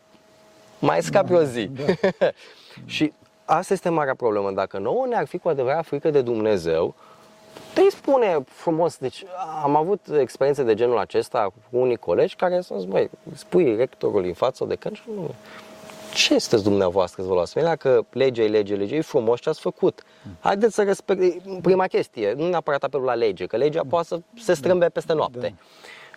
[0.79, 1.69] mai scapi o zi.
[2.85, 3.13] și
[3.45, 4.51] asta este marea problemă.
[4.51, 6.95] Dacă nouă ne-ar fi cu adevărat frică de Dumnezeu,
[7.73, 9.25] te spune frumos, deci
[9.63, 14.23] am avut experiențe de genul acesta cu unii colegi care să zis, băi, spui rectorul
[14.23, 15.29] în față de când nu,
[16.13, 17.77] ce sunteți dumneavoastră să vă luați?
[17.77, 20.03] că legea e lege, lege, e frumos ce ați făcut.
[20.39, 21.21] Haideți să respect,
[21.61, 25.55] prima chestie, nu neapărat apelul la lege, că legea poate să se strâmbe peste noapte.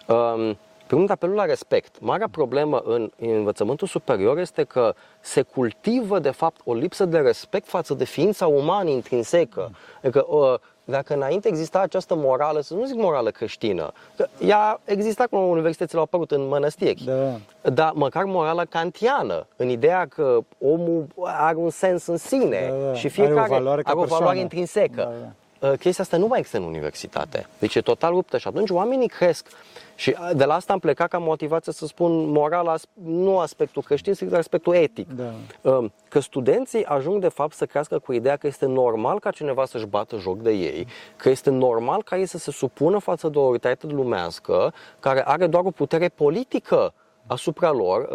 [0.06, 0.14] Da.
[0.14, 0.58] Um,
[0.90, 2.00] Primul apelul la respect.
[2.00, 7.18] Marea problemă în, în învățământul superior este că se cultivă, de fapt, o lipsă de
[7.18, 9.70] respect față de ființa umană intrinsecă.
[10.02, 10.54] Adică, uh,
[10.90, 15.98] dacă înainte exista această morală, să nu zic morală creștină, că ea exista cum universitățile
[15.98, 17.70] au apărut în mănăstiri, da.
[17.70, 22.94] dar măcar morală kantiană, în ideea că omul are un sens în sine da, da.
[22.94, 24.94] și fiecare are o valoare, are o valoare intrinsecă.
[24.94, 25.32] Da, da.
[25.60, 27.46] Uh, chestia asta nu mai există în universitate.
[27.58, 29.46] Deci e total ruptă și atunci oamenii cresc.
[29.94, 34.12] Și uh, de la asta am plecat ca motivație să spun moral, nu aspectul creștin,
[34.12, 35.08] ci aspectul etic.
[35.08, 35.32] Da.
[35.70, 39.64] Uh, că studenții ajung de fapt să crească cu ideea că este normal ca cineva
[39.64, 43.38] să-și bată joc de ei, că este normal ca ei să se supună față de
[43.38, 46.92] o autoritate lumească care are doar o putere politică
[47.30, 48.08] asupra lor,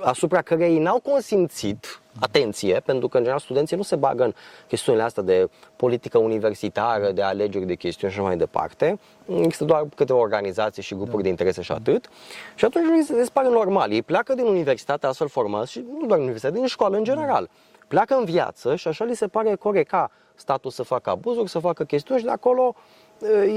[0.00, 4.32] asupra cărei ei n-au consimțit atenție, pentru că, în general, studenții nu se bagă în
[4.66, 8.98] chestiunile astea de politică universitară, de alegeri de chestiuni și așa mai departe.
[9.26, 11.22] Există doar câteva organizații și grupuri da.
[11.22, 12.08] de interese și atât.
[12.54, 13.92] Și atunci se pare normal.
[13.92, 17.48] Ei pleacă din universitate astfel formați și nu doar în universitate, din școală în general.
[17.88, 21.58] Pleacă în viață și așa li se pare corect ca statul să facă abuzuri, să
[21.58, 22.74] facă chestiuni și de acolo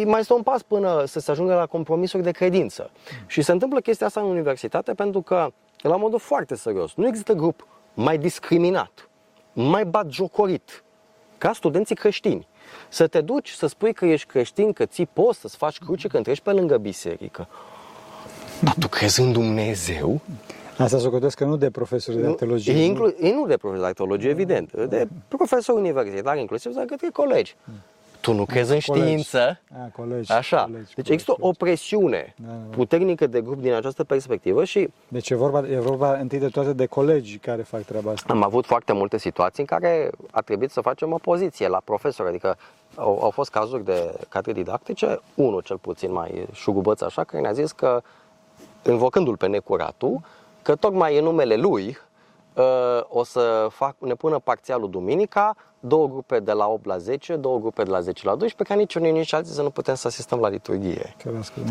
[0.06, 2.90] mai este un pas până să se ajungă la compromisuri de credință.
[3.28, 7.34] Și se întâmplă chestia asta în universitate pentru că, la modul foarte serios, nu există
[7.34, 9.10] grup mai discriminat,
[9.54, 10.84] mai batjocorit,
[11.38, 12.48] ca studenții creștini.
[12.90, 16.24] Să te duci să spui că ești creștin, că ții poți să-ți faci cruce când
[16.24, 17.48] treci pe lângă biserică.
[18.62, 20.22] Dar tu crezi în Dumnezeu?
[20.78, 22.84] Asta să gândesc că nu de profesori de teologie.
[22.84, 23.34] Inclu- nu?
[23.34, 24.74] nu de profesori de teologie, evident.
[24.74, 27.56] De profesori universitari, inclusiv, dar către colegi.
[28.22, 29.60] Tu nu crezi în știință?
[29.72, 30.62] A, colegi, Așa.
[30.62, 31.50] Colegi, deci colegi, există colegi.
[31.50, 32.76] o presiune da, da, da.
[32.76, 34.90] puternică de grup din această perspectivă și...
[35.08, 38.34] Deci e vorba, e vorba întâi de toate de colegi care fac treaba asta.
[38.34, 42.58] Am avut foarte multe situații în care a trebuit să facem opoziție la profesor, adică
[42.96, 47.52] au, au fost cazuri de cadre didactice, unul cel puțin mai șugubăț așa, care ne-a
[47.52, 48.02] zis că,
[48.86, 50.22] invocându-l pe necuratul,
[50.62, 52.09] că tocmai în numele lui uh,
[53.10, 57.60] o să fac, ne pună parțialul duminica, două grupe de la 8 la 10, două
[57.60, 60.08] grupe de la 10 la 12, ca nici unii, nici alții să nu putem să
[60.08, 61.16] asistăm la liturghie.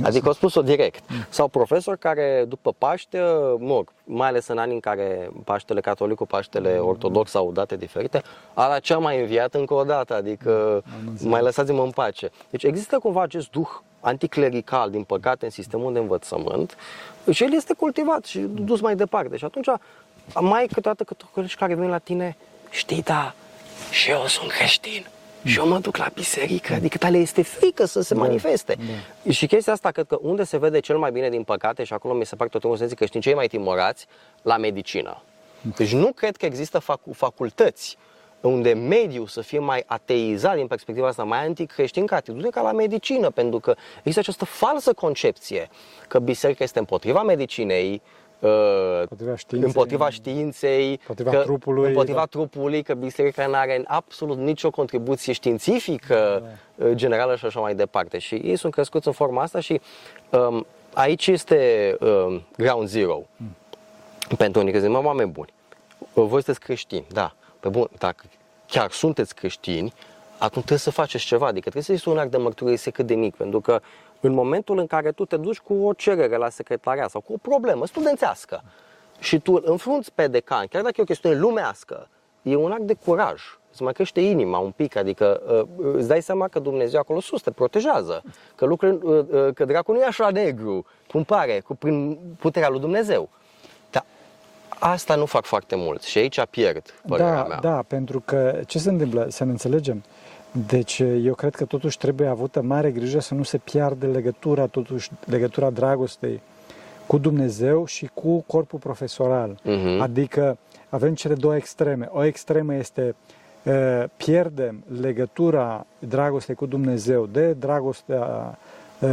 [0.02, 1.04] Adică au spus-o direct.
[1.08, 1.16] Mm.
[1.28, 3.20] Sau profesori care după Paște,
[3.58, 6.86] mă mai ales în anii în care Paștele catolic cu Paștele mm.
[6.86, 8.22] ortodox au date diferite,
[8.54, 11.28] ala cea mai înviat încă o dată, adică mm.
[11.28, 12.30] mai lăsați-mă în pace.
[12.50, 13.68] Deci există cumva acest duh
[14.00, 16.76] anticlerical, din păcate, în sistemul de învățământ
[17.30, 19.36] și el este cultivat și dus mai departe.
[19.36, 19.68] Și atunci
[20.34, 22.36] mai câteodată câte colegi care vin la tine,
[22.70, 23.34] știi, da,
[23.90, 25.06] și eu sunt creștin.
[25.44, 28.76] Și eu mă duc la biserică, adică tale este frică să se da, manifeste.
[29.24, 29.32] Da.
[29.32, 32.14] Și chestia asta, cred că unde se vede cel mai bine, din păcate, și acolo
[32.14, 34.06] mi se pare tot timpul să zic că știi cei mai timorați,
[34.42, 35.22] la medicină.
[35.76, 37.96] Deci nu cred că există fac- facultăți
[38.40, 42.72] unde mediul să fie mai ateizat din perspectiva asta, mai anticreștin ca atitudine ca la
[42.72, 45.68] medicină, pentru că există această falsă concepție
[46.08, 48.02] că biserica este împotriva medicinei,
[48.40, 52.24] împotriva științei, împotriva, științei, împotriva că, trupului, împotriva da.
[52.24, 56.42] trupului, că biserica nu are absolut nicio contribuție științifică
[56.76, 56.86] da.
[56.86, 58.18] Uh, generală și așa mai departe.
[58.18, 59.80] Și ei sunt crescuți în forma asta și
[60.30, 63.56] um, aici este um, ground zero mm.
[64.36, 65.52] pentru unii, că zic, mă, oameni buni,
[66.12, 68.24] voi sunteți creștini, da, pe bun, dacă
[68.66, 69.92] chiar sunteți creștini,
[70.38, 73.14] atunci trebuie să faceți ceva, adică trebuie să este un act de mărturie cât de
[73.14, 73.80] mic, pentru că
[74.20, 77.36] în momentul în care tu te duci cu o cerere la secretariat sau cu o
[77.42, 78.62] problemă studențească
[79.18, 82.08] și tu înfrunți pe decan, chiar dacă e o chestiune lumească,
[82.42, 83.42] e un act de curaj.
[83.72, 85.42] Îți mai crește inima un pic, adică
[85.76, 88.22] uh, îți dai seama că Dumnezeu acolo sus te protejează,
[88.54, 92.68] că, lucrurile, uh, uh, că dracul nu e așa negru, cum pare, cu, prin puterea
[92.68, 93.28] lui Dumnezeu.
[93.90, 94.04] Dar
[94.78, 97.58] asta nu fac foarte mult și aici pierd părerea da, mea.
[97.58, 100.04] Da, pentru că ce se întâmplă, să ne înțelegem,
[100.52, 105.10] deci eu cred că totuși trebuie avută mare grijă să nu se piardă legătura, totuși
[105.24, 106.40] legătura dragostei
[107.06, 109.60] cu Dumnezeu și cu corpul profesoral.
[109.60, 110.00] Uh-huh.
[110.00, 110.58] Adică
[110.88, 112.08] avem cele două extreme.
[112.12, 113.14] O extremă este
[113.62, 118.58] uh, pierdem legătura dragostei cu Dumnezeu de dragostea
[119.00, 119.08] uh,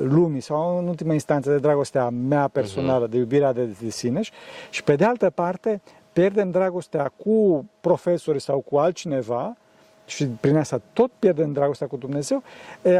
[0.00, 3.10] lumii sau în ultima instanță de dragostea mea personală, uh-huh.
[3.10, 4.20] de iubirea de, de sine
[4.70, 5.80] și pe de altă parte
[6.12, 9.56] pierdem dragostea cu profesori sau cu altcineva
[10.06, 12.42] și prin asta tot pierdem dragostea cu Dumnezeu,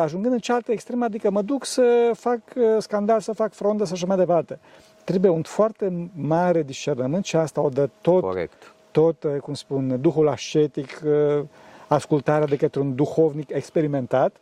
[0.01, 2.39] ajungând în cealaltă extremă, adică mă duc să fac
[2.79, 4.59] scandal, să fac frondă și așa mai departe.
[5.05, 8.75] Trebuie un foarte mare discernământ și asta o dă tot, Corect.
[8.91, 11.03] tot cum spun, duhul ascetic
[11.89, 14.37] ascultarea de către un duhovnic experimentat,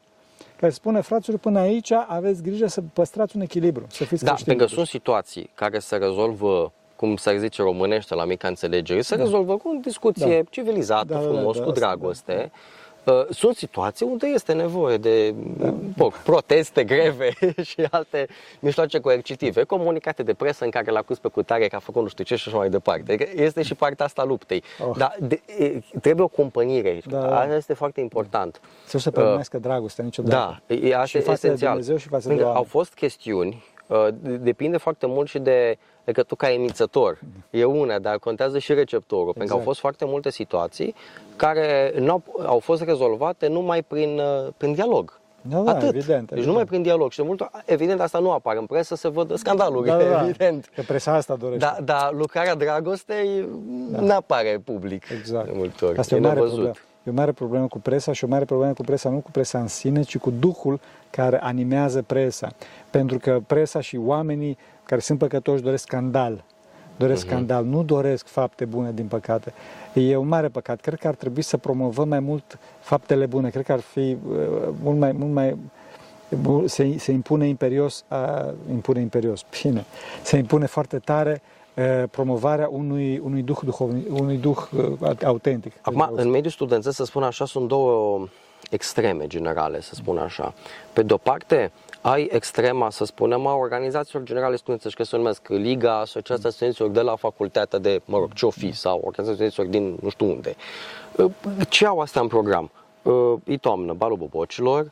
[0.57, 4.57] care spune, fraților, până aici aveți grijă să păstrați un echilibru, să fiți Da, creștini.
[4.57, 9.15] pentru că sunt situații care se rezolvă cum s-ar zice românește la mica înțelegere, se
[9.15, 10.49] rezolvă cu o discuție Da.
[10.51, 12.51] civilizată, Da, da, frumos, da, cu asta, dragoste.
[13.05, 15.75] Uh, Sunt situații unde este nevoie de Da.
[15.97, 17.31] bă, proteste, greve
[17.71, 18.27] și alte
[18.59, 22.09] mijloace coercitive, comunicate de presă în care l-a pus pe cutare că a făcut nu
[22.09, 23.13] știu ce și așa mai departe.
[23.13, 24.63] Adică Este și partea asta a luptei.
[24.89, 24.97] Oh.
[24.97, 27.07] Dar de, e, trebuie o compănire aici.
[27.07, 27.41] Da, da.
[27.41, 28.61] Asta este foarte important.
[28.85, 30.63] Să nu se pămânească dragostea niciodată.
[30.67, 31.71] Da, e asta Și e față de esențial.
[31.71, 32.65] Dumnezeu și față de Pentru că oameni.
[32.67, 35.79] Au fost chestiuni, uh, de- depinde foarte mult și de, de
[36.13, 37.19] că tu ca emițător,
[37.51, 39.65] e una, dar contează și receptorul, pentru că au Exact.
[39.65, 40.95] fost foarte multe situații
[41.37, 45.19] care n-au, au fost rezolvate numai prin, uh, prin dialog.
[45.43, 45.83] Da, da, Atât.
[45.89, 46.47] evident, Deci evident.
[46.47, 47.11] numai prin dialog.
[47.11, 50.05] Și de multe ori, evident, asta nu apare în presă, se văd scandaluri, Da, da,
[50.05, 50.23] da.
[50.25, 50.71] evident.
[50.75, 51.65] Că presa asta dorește.
[51.65, 53.49] Dar da, lucrarea dragostei
[54.01, 55.45] nu apare public Exact.
[55.47, 55.99] de multe ori.
[55.99, 56.57] Asta e o E mare nevăzut.
[56.57, 56.77] problemă.
[57.03, 59.59] E o mare problemă cu presa și o mare problemă cu presa, nu cu presa
[59.61, 62.49] în sine, ci cu duhul care animează presa.
[62.91, 66.45] Pentru că presa și oamenii care sunt păcătoși doresc scandal.
[66.97, 67.31] Doresc Mhm.
[67.31, 69.53] scandal, nu doresc fapte bune, din păcate.
[69.95, 70.81] E un mare păcat.
[70.81, 73.51] Cred că ar trebui să promovăm mai mult faptele bune.
[73.51, 74.39] Cred că ar fi uh,
[74.83, 75.57] mult mai, mult mai
[76.41, 79.85] bu- se, se impune imperios, a, impune imperios, bine,
[80.23, 81.60] se impune foarte tare uh,
[82.11, 84.59] promovarea unui, unui duh duhovnic, unui duh
[85.01, 85.73] uh, autentic.
[85.81, 88.27] Acum, în mediul studențesc, să spun așa, sunt două
[88.71, 90.55] extreme generale, să spun așa.
[90.93, 95.99] Pe de-o parte, ai extrema, să spunem, a organizațiilor generale studențești, că se numesc Liga,
[95.99, 100.09] Asociația Studenților de la facultatea de, mă rog, ce fi, sau Organizația Studenților din nu
[100.09, 100.57] știu unde.
[101.69, 102.71] Ce au astea în program?
[103.45, 104.91] E toamnă, balul bobocilor,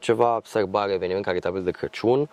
[0.00, 2.28] ceva sărbare, eveniment caritabil de Crăciun,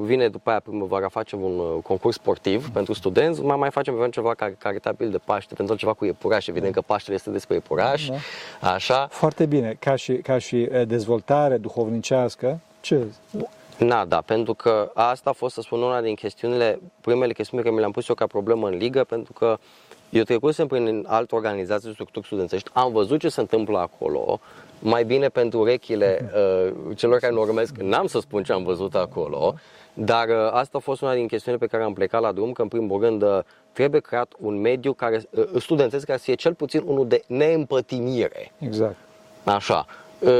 [0.00, 4.34] vine după aia primăvara, facem un uh, concurs sportiv pentru studenți, mai mai facem eventual
[4.34, 8.08] ceva car- caritabil de Paște, pentru ceva cu iepuraș, evident că Paștele este despre iepuraș,
[8.60, 9.06] așa.
[9.10, 13.06] Foarte bine, ca și, ca și uh, dezvoltare duhovnicească, ce?
[13.78, 17.74] Na, da, pentru că asta a fost, să spun, una din chestiunile, primele chestiuni care
[17.74, 19.58] mi le-am pus eu ca problemă în ligă, pentru că
[20.10, 24.40] eu trecusem prin alte organizații, structuri studențești, am văzut ce se întâmplă acolo,
[24.82, 28.94] mai bine pentru urechile uh, celor care nu urmesc, n-am să spun ce am văzut
[28.94, 29.54] acolo,
[29.94, 32.62] dar uh, asta a fost una din chestiunile pe care am plecat la drum, că
[32.62, 33.38] în primul rând uh,
[33.72, 38.52] trebuie creat un mediu care, uh, studențesc care să fie cel puțin unul de neîmpătimire.
[38.58, 38.96] Exact.
[39.44, 39.86] Așa.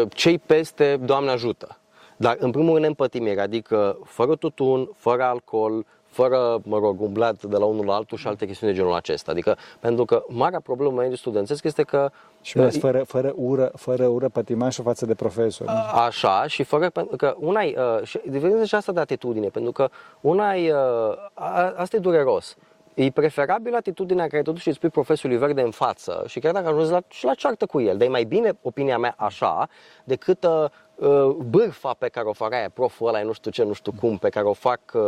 [0.08, 1.76] Cei peste, Doamne ajută.
[2.16, 7.56] Dar, în primul rând, empătimire, adică fără tutun, fără alcool, fără, mă rog, umblat de
[7.56, 9.30] la unul la altul și alte chestiuni de genul acesta.
[9.30, 13.72] Adică, pentru că marea problemă mediul studențesc este că Și mai ales fără, fără, ură,
[13.76, 15.70] fără ură pătimașă față de profesori.
[16.06, 19.72] Așa, și fără, pentru că una e, uh, și diferența și asta de atitudine, pentru
[19.72, 19.88] că
[20.20, 20.78] una e, uh,
[21.34, 22.56] a, asta e dureros.
[22.94, 26.90] E preferabil atitudinea care totuși îți spui profesorului verde în față și chiar dacă ajungi
[26.90, 29.68] la, și la ceartă cu el, dar e mai bine, opinia mea, așa,
[30.04, 30.70] decât uh, uh,
[31.50, 34.16] bârfa pe care o fac aia, proful ăla, e nu știu ce, nu știu cum,
[34.16, 35.02] pe care o fac uh,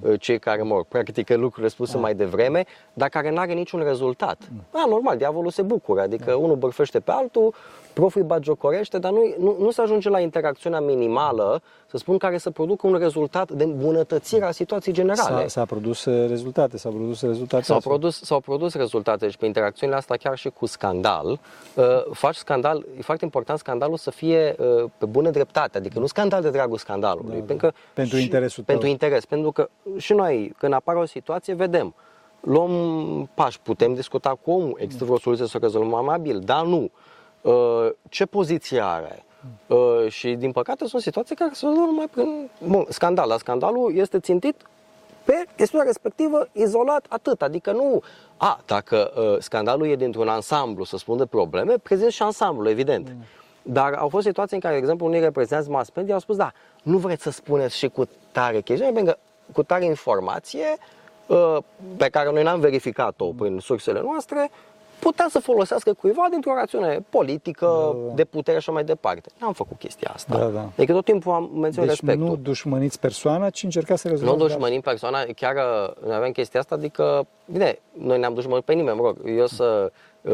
[0.00, 4.38] uh, cei care, mă rog, practică lucrurile spuse mai devreme, dar care n-are niciun rezultat.
[4.70, 7.54] Da, normal, diavolul se bucură, adică unul bârfește pe altul,
[7.92, 12.38] proful îi bagiocorește, dar nu, nu, nu se ajunge la interacțiunea minimală, să spun, care
[12.38, 15.40] să producă un rezultat de îmbunătățire a situației generale.
[15.40, 17.62] S-a, s-a produs uh, rezultate, s-au produs rezultate.
[17.62, 17.92] S-au astfel.
[17.92, 21.40] produs, s-au produs rezultate, deci pe interacțiunile astea chiar și cu scandal,
[21.74, 26.06] uh, faci scandal, e foarte important scandalul să fie uh, pe bună dreptate, adică nu
[26.06, 27.30] scandal de dragul scandalului.
[27.34, 27.44] Da, da.
[27.44, 28.74] Pentru, că Pentru și- interesul tău.
[28.74, 31.94] Pentru interes, pentru că și noi, când apare o situație, vedem,
[32.40, 36.90] luăm pași, putem discuta cu omul, există vreo soluție să o rezolvăm amabil, dar nu.
[37.40, 39.24] Uh, ce poziție are?
[39.66, 43.96] Uh, și din păcate sunt situații care se rezolvă numai prin bun, scandal, dar scandalul
[43.96, 44.54] este țintit
[45.24, 47.42] pe chestiunea respectivă izolat atât.
[47.42, 48.02] Adică nu,
[48.36, 53.08] a, dacă uh, scandalul e dintr-un ansamblu, să spun de probleme, prezint și ansamblu, evident.
[53.08, 53.24] Mm.
[53.68, 56.52] Dar au fost situații în care, de exemplu, unii reprezentanți mass media au spus, da,
[56.82, 59.18] nu vreți să spuneți și cu tare chestiune, pentru că
[59.52, 60.64] cu tare informație
[61.26, 61.56] uh,
[61.96, 64.50] pe care noi n-am verificat-o prin sursele noastre,
[64.98, 68.14] putea să folosească cuiva dintr-o rațiune politică, Da, da.
[68.14, 69.28] de putere și așa mai departe.
[69.40, 70.38] N-am făcut chestia asta.
[70.38, 70.60] Da, da.
[70.76, 72.26] Adică tot timpul am menționat Deci respectul.
[72.28, 74.42] nu dușmăniți persoana, ci încercați să Nu rezolvați.
[74.52, 78.96] dușmănim persoana, chiar uh, noi avem chestia asta, adică, bine, noi ne-am dușmănit pe nimeni,
[78.96, 79.90] mă rog, eu să, uh,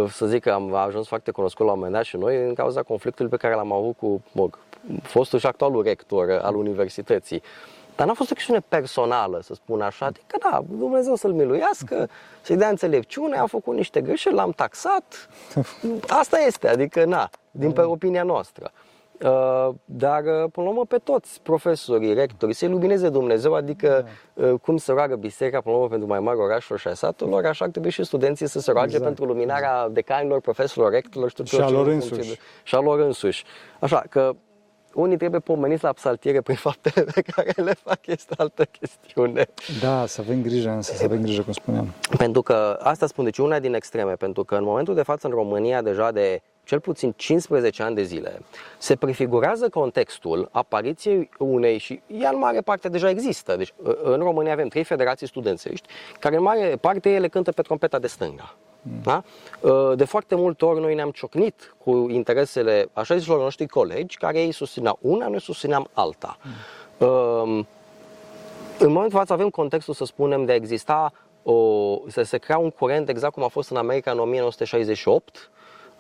[0.09, 2.83] să zic că am ajuns foarte cunoscut la un moment dat și noi din cauza
[2.83, 4.59] conflictului pe care l-am avut cu, mă rog,
[5.03, 7.43] fostul și actualul rector al universității.
[7.97, 12.09] Dar n-a fost o chestiune personală, să spun așa, adică da, Dumnezeu să-l miluiască,
[12.43, 15.29] să-i dea înțelepciune, a făcut niște greșeli, l-am taxat,
[16.23, 18.73] asta este, adică na, din pe opinia noastră.
[19.25, 24.47] Uh, dar, uh, până la urmă, pe toți profesorii, rectorii, să ilumineze Dumnezeu, adică da.
[24.47, 27.47] Uh, cum se roagă biserica, până la urmă, pentru mai mari orașuri și a satelor,
[27.47, 29.05] așa ar trebui și studenții să se roage exact.
[29.05, 31.69] pentru luminarea decanilor, profesorilor, rectorilor și tuturor.
[31.69, 32.39] Și a lor însuși.
[32.63, 33.45] Și a lor însuși.
[33.81, 34.35] Așa că
[34.95, 39.47] unii trebuie pomeniți la psaltiere prin faptele pe care le fac, este altă chestiune.
[39.81, 41.95] Da, să avem grijă, însă, să avem grijă, cum spuneam.
[42.17, 45.33] Pentru că, asta spun, deci una din extreme, pentru că în momentul de față în
[45.33, 48.43] România deja de cel puțin 15 ani de zile,
[48.79, 53.57] se prefigurează contextul apariției unei, și ea în mare parte deja există.
[53.57, 55.89] Deci în România avem trei federații studențești,
[56.19, 58.55] care în mare parte ele cântă pe trompeta de stânga.
[58.83, 59.01] Mm.
[59.03, 59.23] Da?
[59.95, 64.53] De foarte multe ori noi ne-am ciocnit cu interesele așa zisilor noștri colegi, care ei
[64.53, 66.39] susțineau una, noi susțineam alta.
[66.99, 67.67] Mm.
[68.79, 72.59] În momentul de față avem contextul, să spunem, de a exista o, să se crea
[72.59, 75.51] un curent exact cum a fost în America în 1968,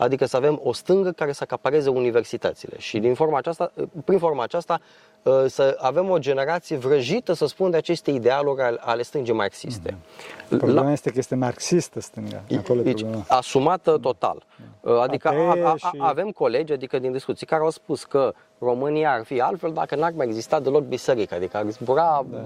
[0.02, 2.78] adică să avem o stângă care să acapareze universitățile.
[2.78, 3.72] Și din forma aceasta,
[4.04, 5.11] prin forma aceasta uh,
[5.46, 9.90] să avem o generație vrăjită, să spun, de aceste idealuri ale stângii marxiste.
[9.90, 10.32] Mm-hmm.
[10.48, 10.92] Problema La...
[10.92, 12.42] este că este marxistă stânga.
[12.58, 14.42] Acolo deci, asumată total.
[14.82, 15.00] Mm.
[15.00, 19.24] Adică a, a, a, avem colegi, adică din discuții, care au spus că România ar
[19.24, 22.44] fi altfel dacă n-ar mai exista deloc biserică, adică ar zbura da.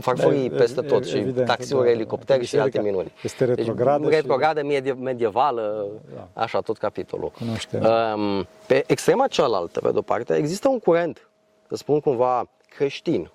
[0.00, 3.12] farfurii da, peste tot și evident, taxiuri, da, elicopteri și alte minuni.
[3.22, 4.06] Este retrogradă.
[4.06, 4.92] Deci, retrogradă și...
[5.00, 6.42] medievală, da.
[6.42, 7.30] așa tot capitolul.
[7.38, 7.82] Cunoaștem.
[8.16, 11.33] Um, pe extrema cealaltă, pe de-o parte, există un curent, să
[11.70, 13.30] spun cumva, creștin,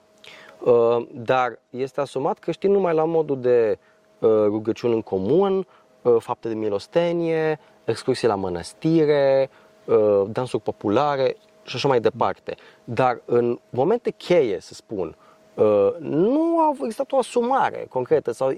[0.63, 3.77] uh, dar este asumat creștin numai la modul de
[4.19, 5.67] uh, rugăciuni în comun,
[6.01, 9.49] uh, fapte de milostenie, excursie la mănăstire,
[9.85, 12.55] uh, dansuri populare și așa mai departe.
[12.83, 15.15] Dar în momente cheie, să spun,
[15.53, 18.51] uh, nu a existat o asumare concretă sau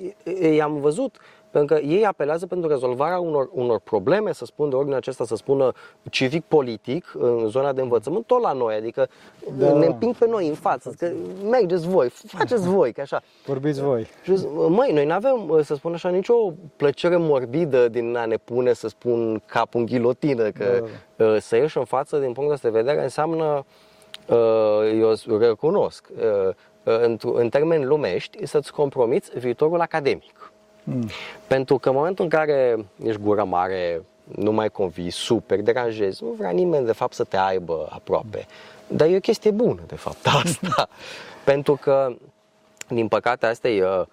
[0.51, 1.17] i-am văzut
[1.51, 5.35] pentru că ei apelează pentru rezolvarea unor, unor probleme, să spun de ordine acesta, să
[5.35, 5.71] spună
[6.09, 9.07] civic-politic, în zona de învățământ, tot la noi, adică
[9.57, 9.73] da.
[9.73, 11.11] ne împing pe noi în față, că
[11.49, 13.21] mergeți voi, faceți voi, că așa.
[13.45, 14.07] Vorbiți voi.
[14.23, 14.31] Și,
[14.67, 18.87] măi, noi nu avem, să spun așa, nicio plăcere morbidă din a ne pune, să
[18.87, 20.83] spun, capul în ghilotină, că
[21.15, 21.25] da.
[21.25, 23.65] Uh, să ieși în față, din punct de vedere, înseamnă,
[24.27, 26.55] uh, eu recunosc, uh,
[27.33, 30.51] în termeni lumești, să-ți compromiți viitorul academic.
[30.83, 31.09] Mm.
[31.47, 36.29] Pentru că în momentul în care ești gură mare, nu mai convii, super, deranjezi, nu
[36.37, 38.45] vrea nimeni de fapt să te aibă aproape.
[38.87, 38.97] Mm.
[38.97, 40.89] Dar e o chestie bună, de fapt, asta.
[41.43, 42.15] Pentru că,
[42.87, 44.03] din păcate, asta e uh,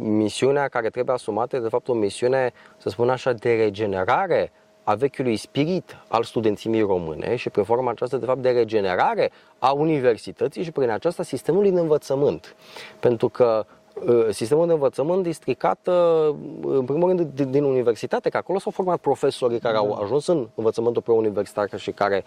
[0.00, 4.52] misiunea care trebuie asumată, de fapt o misiune, să spun așa, de regenerare
[4.84, 9.70] a vechiului spirit al studențimii române și prin forma aceasta, de fapt, de regenerare a
[9.70, 12.54] universității și prin aceasta sistemului de învățământ.
[13.00, 13.79] Pentru că Uh,
[14.30, 18.98] sistemul de învățământ e stricat, uh, în primul rând, din universitate, că acolo s-au format
[18.98, 20.02] profesorii care au da.
[20.02, 22.24] ajuns în învățământul preuniversitar și care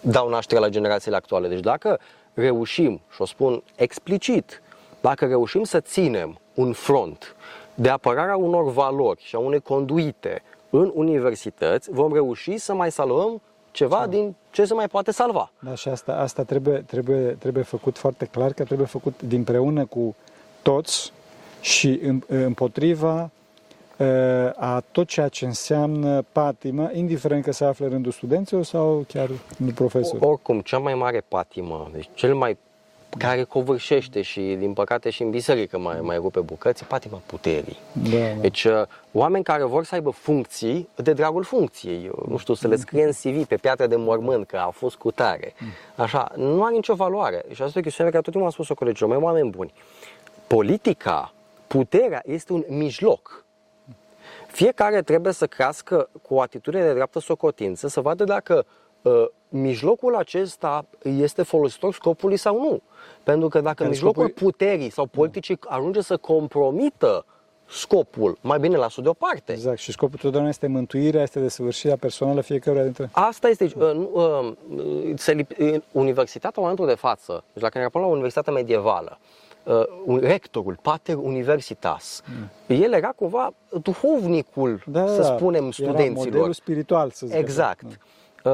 [0.00, 1.48] dau naștere la generațiile actuale.
[1.48, 1.98] Deci dacă
[2.34, 4.62] reușim, și o spun explicit,
[5.00, 7.36] dacă reușim să ținem un front
[7.74, 13.40] de apărarea unor valori și a unei conduite în universități, vom reuși să mai salvăm
[13.70, 14.06] ceva da.
[14.06, 15.50] din ce se mai poate salva.
[15.58, 20.14] Da, și asta, asta trebuie, trebuie, trebuie făcut foarte clar, că trebuie făcut dinpreună cu
[20.70, 21.12] toți
[21.60, 23.30] și împotriva
[24.54, 29.30] a tot ceea ce înseamnă patimă, indiferent că se află în rândul studenților sau chiar
[29.58, 30.24] în profesori.
[30.24, 32.56] Oricum, cea mai mare patimă, deci cel mai
[33.18, 37.76] care covârșește și, din păcate, și în biserică mai, mai rupe bucăți, patima puterii.
[37.92, 38.40] Da, da.
[38.40, 38.66] Deci,
[39.12, 43.12] oameni care vor să aibă funcții de dragul funcției, nu știu, să le scrie în
[43.12, 45.54] CV pe piatră de mormânt că a fost cu tare,
[45.96, 47.44] așa, nu are nicio valoare.
[47.52, 49.72] Și asta e o chestiune care tot timpul am spus-o colegilor mai oameni buni
[50.46, 51.32] politica,
[51.66, 53.44] puterea este un mijloc.
[54.46, 58.66] Fiecare trebuie să crească cu o atitudine de dreaptă socotință, să vadă dacă
[59.02, 62.82] uh, mijlocul acesta este folositor scopului sau nu.
[63.22, 64.44] Pentru că dacă Care mijlocul scopul...
[64.44, 67.24] puterii sau politicii ajunge să compromită
[67.68, 69.52] scopul, mai bine lasă deoparte.
[69.52, 74.54] Exact, și scopul totdeauna este mântuirea, este desăvârșirea personală fiecăruia dintre Asta este, uh, uh,
[75.16, 75.46] se,
[75.92, 79.45] universitatea în momentul de față, deci dacă ne rapăm la universitatea medievală, uh,
[80.20, 82.22] rectorul, pater universitas.
[82.68, 82.76] Mm.
[82.76, 83.52] El era cumva
[83.82, 86.10] duhovnicul, da, să da, spunem, studenților.
[86.10, 87.84] Era modelul spiritual, să zic Exact.
[87.84, 87.96] Așa.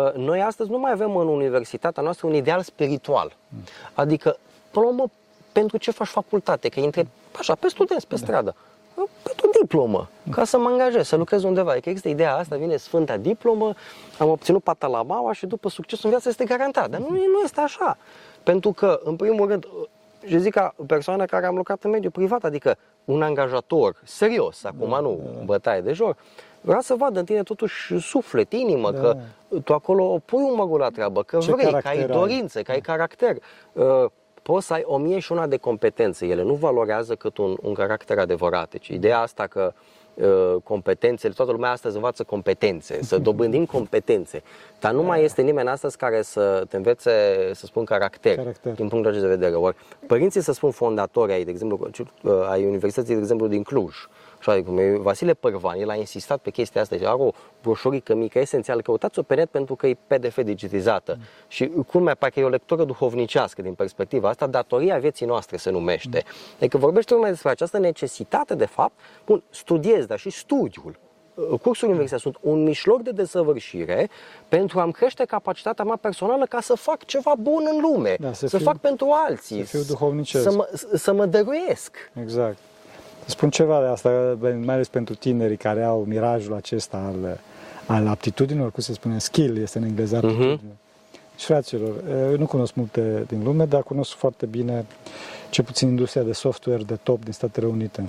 [0.04, 3.36] Uh, noi astăzi nu mai avem în universitatea noastră un ideal spiritual.
[3.48, 3.60] Mm.
[3.94, 4.36] Adică,
[4.70, 5.04] până la urmă,
[5.52, 6.68] pentru ce faci facultate?
[6.68, 7.06] Că intre
[7.38, 8.20] așa, pe studenți, pe da.
[8.20, 8.54] stradă.
[8.94, 11.70] Uh, pentru diplomă, ca să mă angajez, să lucrez undeva.
[11.70, 13.74] Adică există ideea asta, vine Sfânta Diplomă,
[14.18, 16.90] am obținut patalamaua și după succesul în viață este garantat.
[16.90, 17.96] Dar nu, nu este așa.
[18.42, 19.66] Pentru că, în primul rând,
[20.26, 24.98] și zic ca persoană care am lucrat în mediul privat, adică un angajator serios, acum
[25.00, 26.16] nu bătaie de joc,
[26.60, 29.00] vrea să vadă în tine totuși suflet, inimă, da.
[29.00, 29.16] că
[29.64, 32.16] tu acolo pui un măgul la treabă, că Ce vrei, că ai caracter ai.
[32.16, 33.36] dorințe, că ai caracter.
[33.72, 34.04] Uh,
[34.42, 36.26] poți să ai o mie și una de competențe.
[36.26, 38.70] Ele nu valorează cât un, un caracter adevărat.
[38.70, 39.80] Deci ideea asta că uh,
[40.64, 44.42] competențele, toată lumea astăzi învață competențe, să dobândim competențe.
[44.80, 47.10] Dar nu mai este nimeni astăzi care să te învețe,
[47.54, 48.72] să spun, caracter, Caracter.
[48.72, 49.54] din punctul acesta de vedere.
[49.54, 51.88] Ori părinții, să spun, fondatori ai, de exemplu,
[52.22, 53.94] uh, ai Universității, de exemplu, din Cluj,
[54.46, 57.30] așa cum e Vasile Părvan, el a insistat pe chestia asta, deci are o
[57.62, 61.14] broșurică mică, esențial, căutați-o pe net pentru că e PDF digitizată.
[61.18, 61.24] Mm.
[61.48, 66.22] Și culmea, parcă e o lectură duhovnicească din perspectiva asta, datoria vieții noastre se numește.
[66.24, 66.32] Mm.
[66.56, 68.92] Adică vorbește lumea despre această necesitate, de fapt,
[69.26, 70.98] bun, studiez, dar și studiul.
[71.34, 74.08] Cursurile universitare sunt un mijloc de desăvârșire
[74.48, 78.46] pentru a-mi crește capacitatea mea personală ca să fac ceva bun în lume, Da, să
[78.46, 80.44] să, fiu- fac pentru alții, să fiu duhovnicesc.
[80.44, 82.10] să mă, să mă dăruiesc.
[82.22, 82.58] Exact.
[83.26, 87.38] Spun ceva de asta, mai ales pentru tinerii care au mirajul acesta al,
[87.86, 90.76] al aptitudinilor, cum se spune, skill este în engleză aptitudine.
[91.36, 91.94] Și fraților,
[92.30, 94.84] eu nu cunosc multe din lume, dar cunosc foarte bine,
[95.50, 98.08] ce puțin industria de software de top din Statele Unite.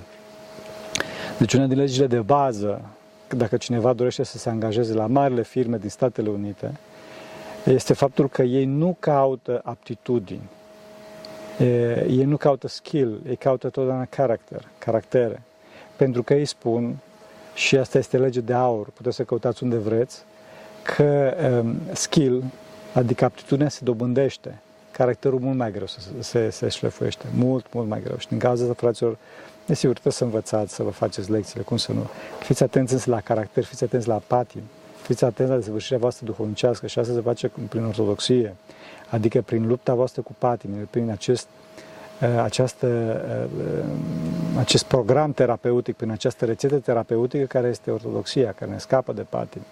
[1.38, 2.80] Deci una din legile de bază,
[3.28, 6.72] dacă cineva dorește să se angajeze la marile firme din Statele Unite,
[7.64, 10.63] este faptul că ei nu caută aptitudini, E,
[12.08, 15.42] ei nu caută skill, ei caută totdeauna character, caractere.
[15.96, 16.96] Pentru că ei spun,
[17.54, 20.24] și asta este lege de aur, puteți să căutați unde vreți,
[20.82, 22.44] că um, skill,
[22.92, 24.58] adică aptitudinea se dobândește,
[24.90, 28.18] caracterul mult mai greu se, se, se șlefuiește, mult, mult mai greu.
[28.18, 29.16] Și din cauza asta, fraților,
[29.66, 32.06] desigur, trebuie să învățați, să vă faceți lecțiile, cum să nu.
[32.40, 34.62] Fiți atenți însă la caracter, fiți atenți la patim,
[35.02, 38.56] fiți atenți la desăvârșirea voastră duhovnicească și asta se face prin ortodoxie,
[39.08, 41.48] adică prin lupta voastră cu patimile, prin acest
[42.42, 43.20] această,
[44.58, 49.64] acest program terapeutic, prin această rețetă terapeutică care este ortodoxia, care ne scapă de patimi.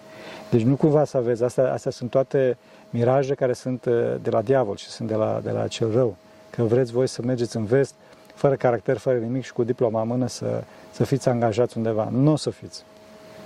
[0.49, 2.57] Deci nu cumva să aveți, astea, astea sunt toate
[2.89, 3.85] miraje care sunt
[4.21, 6.15] de la diavol și sunt de la, de la cel rău.
[6.49, 7.93] Că vreți voi să mergeți în vest,
[8.33, 12.09] fără caracter, fără nimic și cu diploma în mână să, să fiți angajați undeva.
[12.11, 12.83] Nu o să fiți.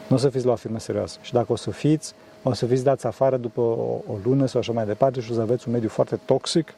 [0.07, 1.17] Nu o să fiți la o firmă serioasă.
[1.21, 2.13] Și dacă o să fiți,
[2.49, 5.33] o să fiți dați afară după o, o lună sau așa mai departe și o
[5.33, 6.73] să aveți un mediu foarte toxic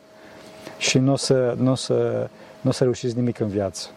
[0.77, 2.27] și nu o să, nu o să,
[2.61, 3.89] nu o să reușiți nimic în viață.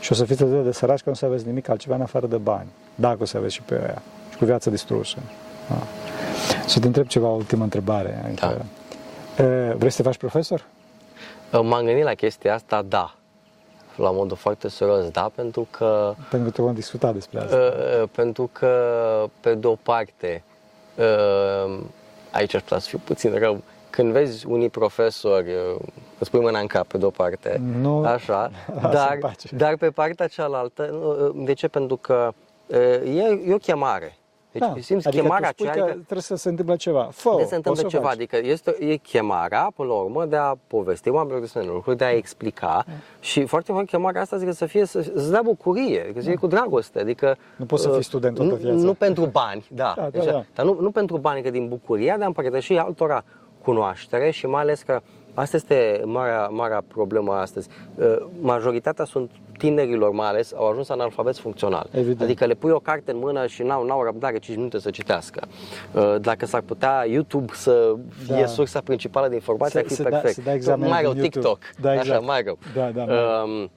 [0.00, 2.00] Și o să fiți atât de săraci că nu o să aveți nimic altceva în
[2.00, 4.02] afară de bani, dacă o să aveți și pe aia.
[4.30, 5.16] Și cu viața distrusă.
[5.68, 5.82] Da.
[6.66, 8.22] Să te întreb ceva, ultimă întrebare.
[8.24, 8.66] Adică,
[9.36, 9.44] da.
[9.76, 10.64] Vrei să te faci profesor?
[11.50, 13.14] M-am gândit la chestia asta, da.
[13.96, 16.14] La modul foarte serios, da, pentru că...
[16.30, 17.56] Pentru că te vom discuta despre asta.
[17.56, 18.70] Uh, pentru că,
[19.40, 20.55] pe de o parte, uh,
[22.30, 25.50] aici aș putea să fiu puțin rău, când vezi unii profesori,
[26.18, 28.50] îți pui mâna în cap pe de-o parte, nu, așa,
[28.92, 29.18] dar,
[29.50, 30.90] dar pe partea cealaltă,
[31.34, 31.68] de ce?
[31.68, 32.32] Pentru că
[33.04, 34.16] e, e o chemare.
[34.58, 35.84] Deci da, simți adică chemarea tu spui aceea.
[35.84, 37.08] că trebuie să se întâmple ceva.
[37.12, 38.12] Fă de se întâmplă ceva, faci.
[38.12, 42.10] adică este e chemarea, până la urmă, de a povesti oamenilor de lucruri, de a
[42.10, 42.92] explica da.
[43.20, 46.36] și foarte mult chemarea asta zic, să fie, să, să dea bucurie, adică să fie
[46.36, 47.36] cu dragoste, adică...
[47.56, 48.76] Nu poți să fii student toată viața.
[48.76, 50.44] Nu, nu pentru bani, da, da, deci, da, da.
[50.54, 53.24] dar nu, nu pentru bani, că din bucuria de a împărtăși altora
[53.62, 55.00] cunoaștere și mai ales că
[55.34, 57.68] asta este marea, marea problemă astăzi.
[58.40, 61.86] Majoritatea sunt tinerilor mai ales, au ajuns analfabeți funcțional.
[61.90, 62.20] Evident.
[62.20, 65.46] Adică le pui o carte în mână și n-au, n-au răbdare 5 minute să citească.
[66.20, 67.94] Dacă s-ar putea YouTube să
[68.24, 68.46] fie da.
[68.46, 70.44] sursa principală de informație, ar fi să perfect.
[70.44, 71.58] Da, să mai rău TikTok.
[71.80, 72.10] Da, exact.
[72.10, 72.58] Așa, mai rău.
[72.74, 73.70] Da, da, mai um,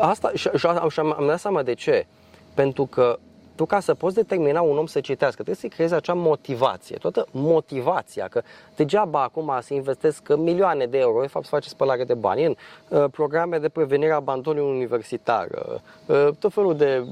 [0.00, 2.06] asta, și, și, și am, am dat seama de ce.
[2.54, 3.18] Pentru că
[3.56, 7.26] tu ca să poți determina un om să citească, trebuie să-i creezi acea motivație, toată
[7.30, 8.42] motivația, că
[8.76, 12.56] degeaba acum să investesc milioane de euro, de fapt să faci spălare de bani în
[12.88, 15.48] uh, programe de prevenire a abandonului universitar,
[16.06, 17.04] uh, tot felul de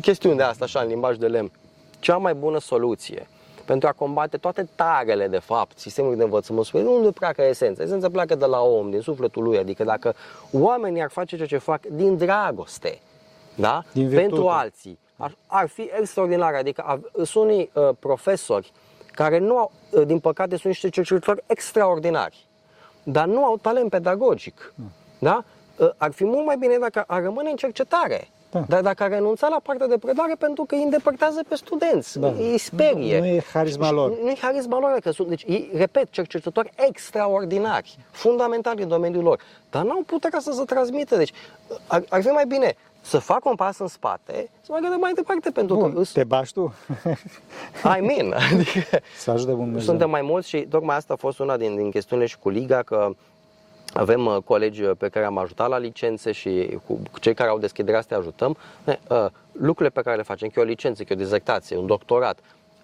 [0.00, 1.50] chestiuni de asta, așa, în limbaj de lemn.
[1.98, 3.26] Cea mai bună soluție
[3.64, 7.82] pentru a combate toate tarele, de fapt, sistemul de învățământ superior, nu pleacă esența.
[7.82, 10.14] Esența pleacă de la om, din sufletul lui, adică dacă
[10.52, 12.98] oamenii ar face ceea ce fac din dragoste,
[13.54, 13.82] da?
[13.92, 16.54] Din pentru alții, ar, ar fi extraordinar.
[16.54, 18.72] Adică sunt unii uh, profesori
[19.12, 22.46] care nu au, uh, din păcate, sunt niște cercetători extraordinari,
[23.02, 24.72] dar nu au talent pedagogic.
[24.74, 24.90] Mm.
[25.18, 25.44] Da?
[25.76, 28.28] Uh, ar fi mult mai bine dacă ar rămâne în cercetare.
[28.50, 28.64] Da.
[28.68, 32.28] Dar dacă ar renunța la partea de predare pentru că îi îndepărtează pe studenți, da.
[32.28, 33.18] îi sperie.
[33.18, 34.18] Nu, nu e harisma lor.
[34.22, 39.40] Nu e harisma lor, că sunt, deci, ei, repet, cercetători extraordinari, fundamentali în domeniul lor,
[39.70, 41.16] dar n-au puterea să se transmită.
[41.16, 41.32] Deci
[41.86, 42.76] ar, ar fi mai bine
[43.06, 46.02] să facă un pas în spate, să mai gândesc mai departe, pentru Bun, că...
[46.12, 46.74] te bași tu?
[47.98, 51.56] I mean, adică să ajute Bun Suntem mai mulți și tocmai asta a fost una
[51.56, 53.10] din, din chestiunile și cu Liga, că
[53.92, 57.58] avem uh, colegi uh, pe care am ajutat la licențe și cu cei care au
[57.58, 58.56] deschiderea să te ajutăm.
[58.84, 61.86] Uh, lucrurile pe care le facem, că e o licență, că e o dizertație, un
[61.86, 62.38] doctorat,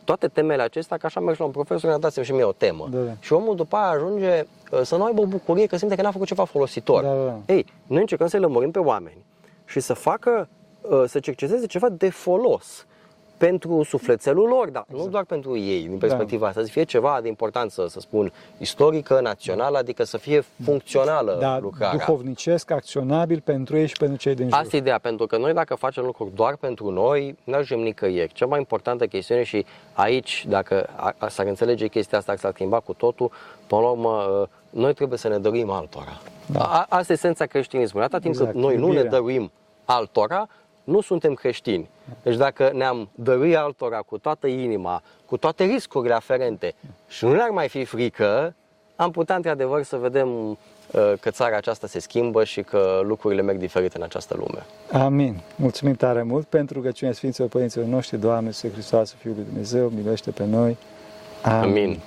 [0.05, 2.89] toate temele acestea, că așa mergi la un profesor, ne dați și mie o temă.
[2.91, 3.13] Da, da.
[3.21, 4.45] Și omul după aia ajunge
[4.83, 7.03] să nu aibă o bucurie că simte că n-a făcut ceva folositor.
[7.03, 7.55] Da, da.
[7.55, 9.25] Ei, noi încercăm să-i lămurim pe oameni
[9.73, 10.49] și să facă,
[11.07, 12.87] să cerceteze ceva de folos
[13.37, 15.05] pentru sufletelul lor, dar exact.
[15.05, 16.49] nu doar pentru ei, din perspectiva da.
[16.49, 21.59] asta, să fie ceva de importanță, să spun, istorică, națională, adică să fie funcțională da,
[21.59, 22.05] lucrarea.
[22.07, 24.59] duhovnicesc, acționabil pentru ei și pentru cei din jur.
[24.59, 28.33] Asta e ideea, pentru că noi dacă facem lucruri doar pentru noi, nu ajungem nicăieri.
[28.33, 30.89] Cea mai importantă chestiune și aici, dacă
[31.29, 33.31] s-ar înțelege chestia asta, s-ar schimba cu totul,
[33.67, 36.21] până la urmă, noi trebuie să ne dăruim altora.
[36.47, 36.61] Da.
[36.61, 38.07] A, asta e esența creștinismului.
[38.07, 38.95] Atâta timp exact, cât noi iubirea.
[38.95, 39.51] nu ne dăruim
[39.85, 40.49] altora,
[40.85, 41.89] nu suntem creștini.
[42.23, 46.75] Deci dacă ne-am dăruit altora cu toată inima, cu toate riscurile aferente
[47.09, 48.55] și nu ne-ar mai fi frică,
[48.97, 50.57] am putea într-adevăr să vedem uh,
[51.21, 54.67] că țara aceasta se schimbă și că lucrurile merg diferite în această lume.
[55.05, 55.41] Amin.
[55.57, 60.31] Mulțumim tare mult pentru rugăciunea Sfinților Părinților noștri, Doamne, Iisuse Hristos, Fiul lui Dumnezeu, miluiește
[60.31, 60.77] pe noi.
[61.43, 61.63] Amin.
[61.63, 62.01] Amin.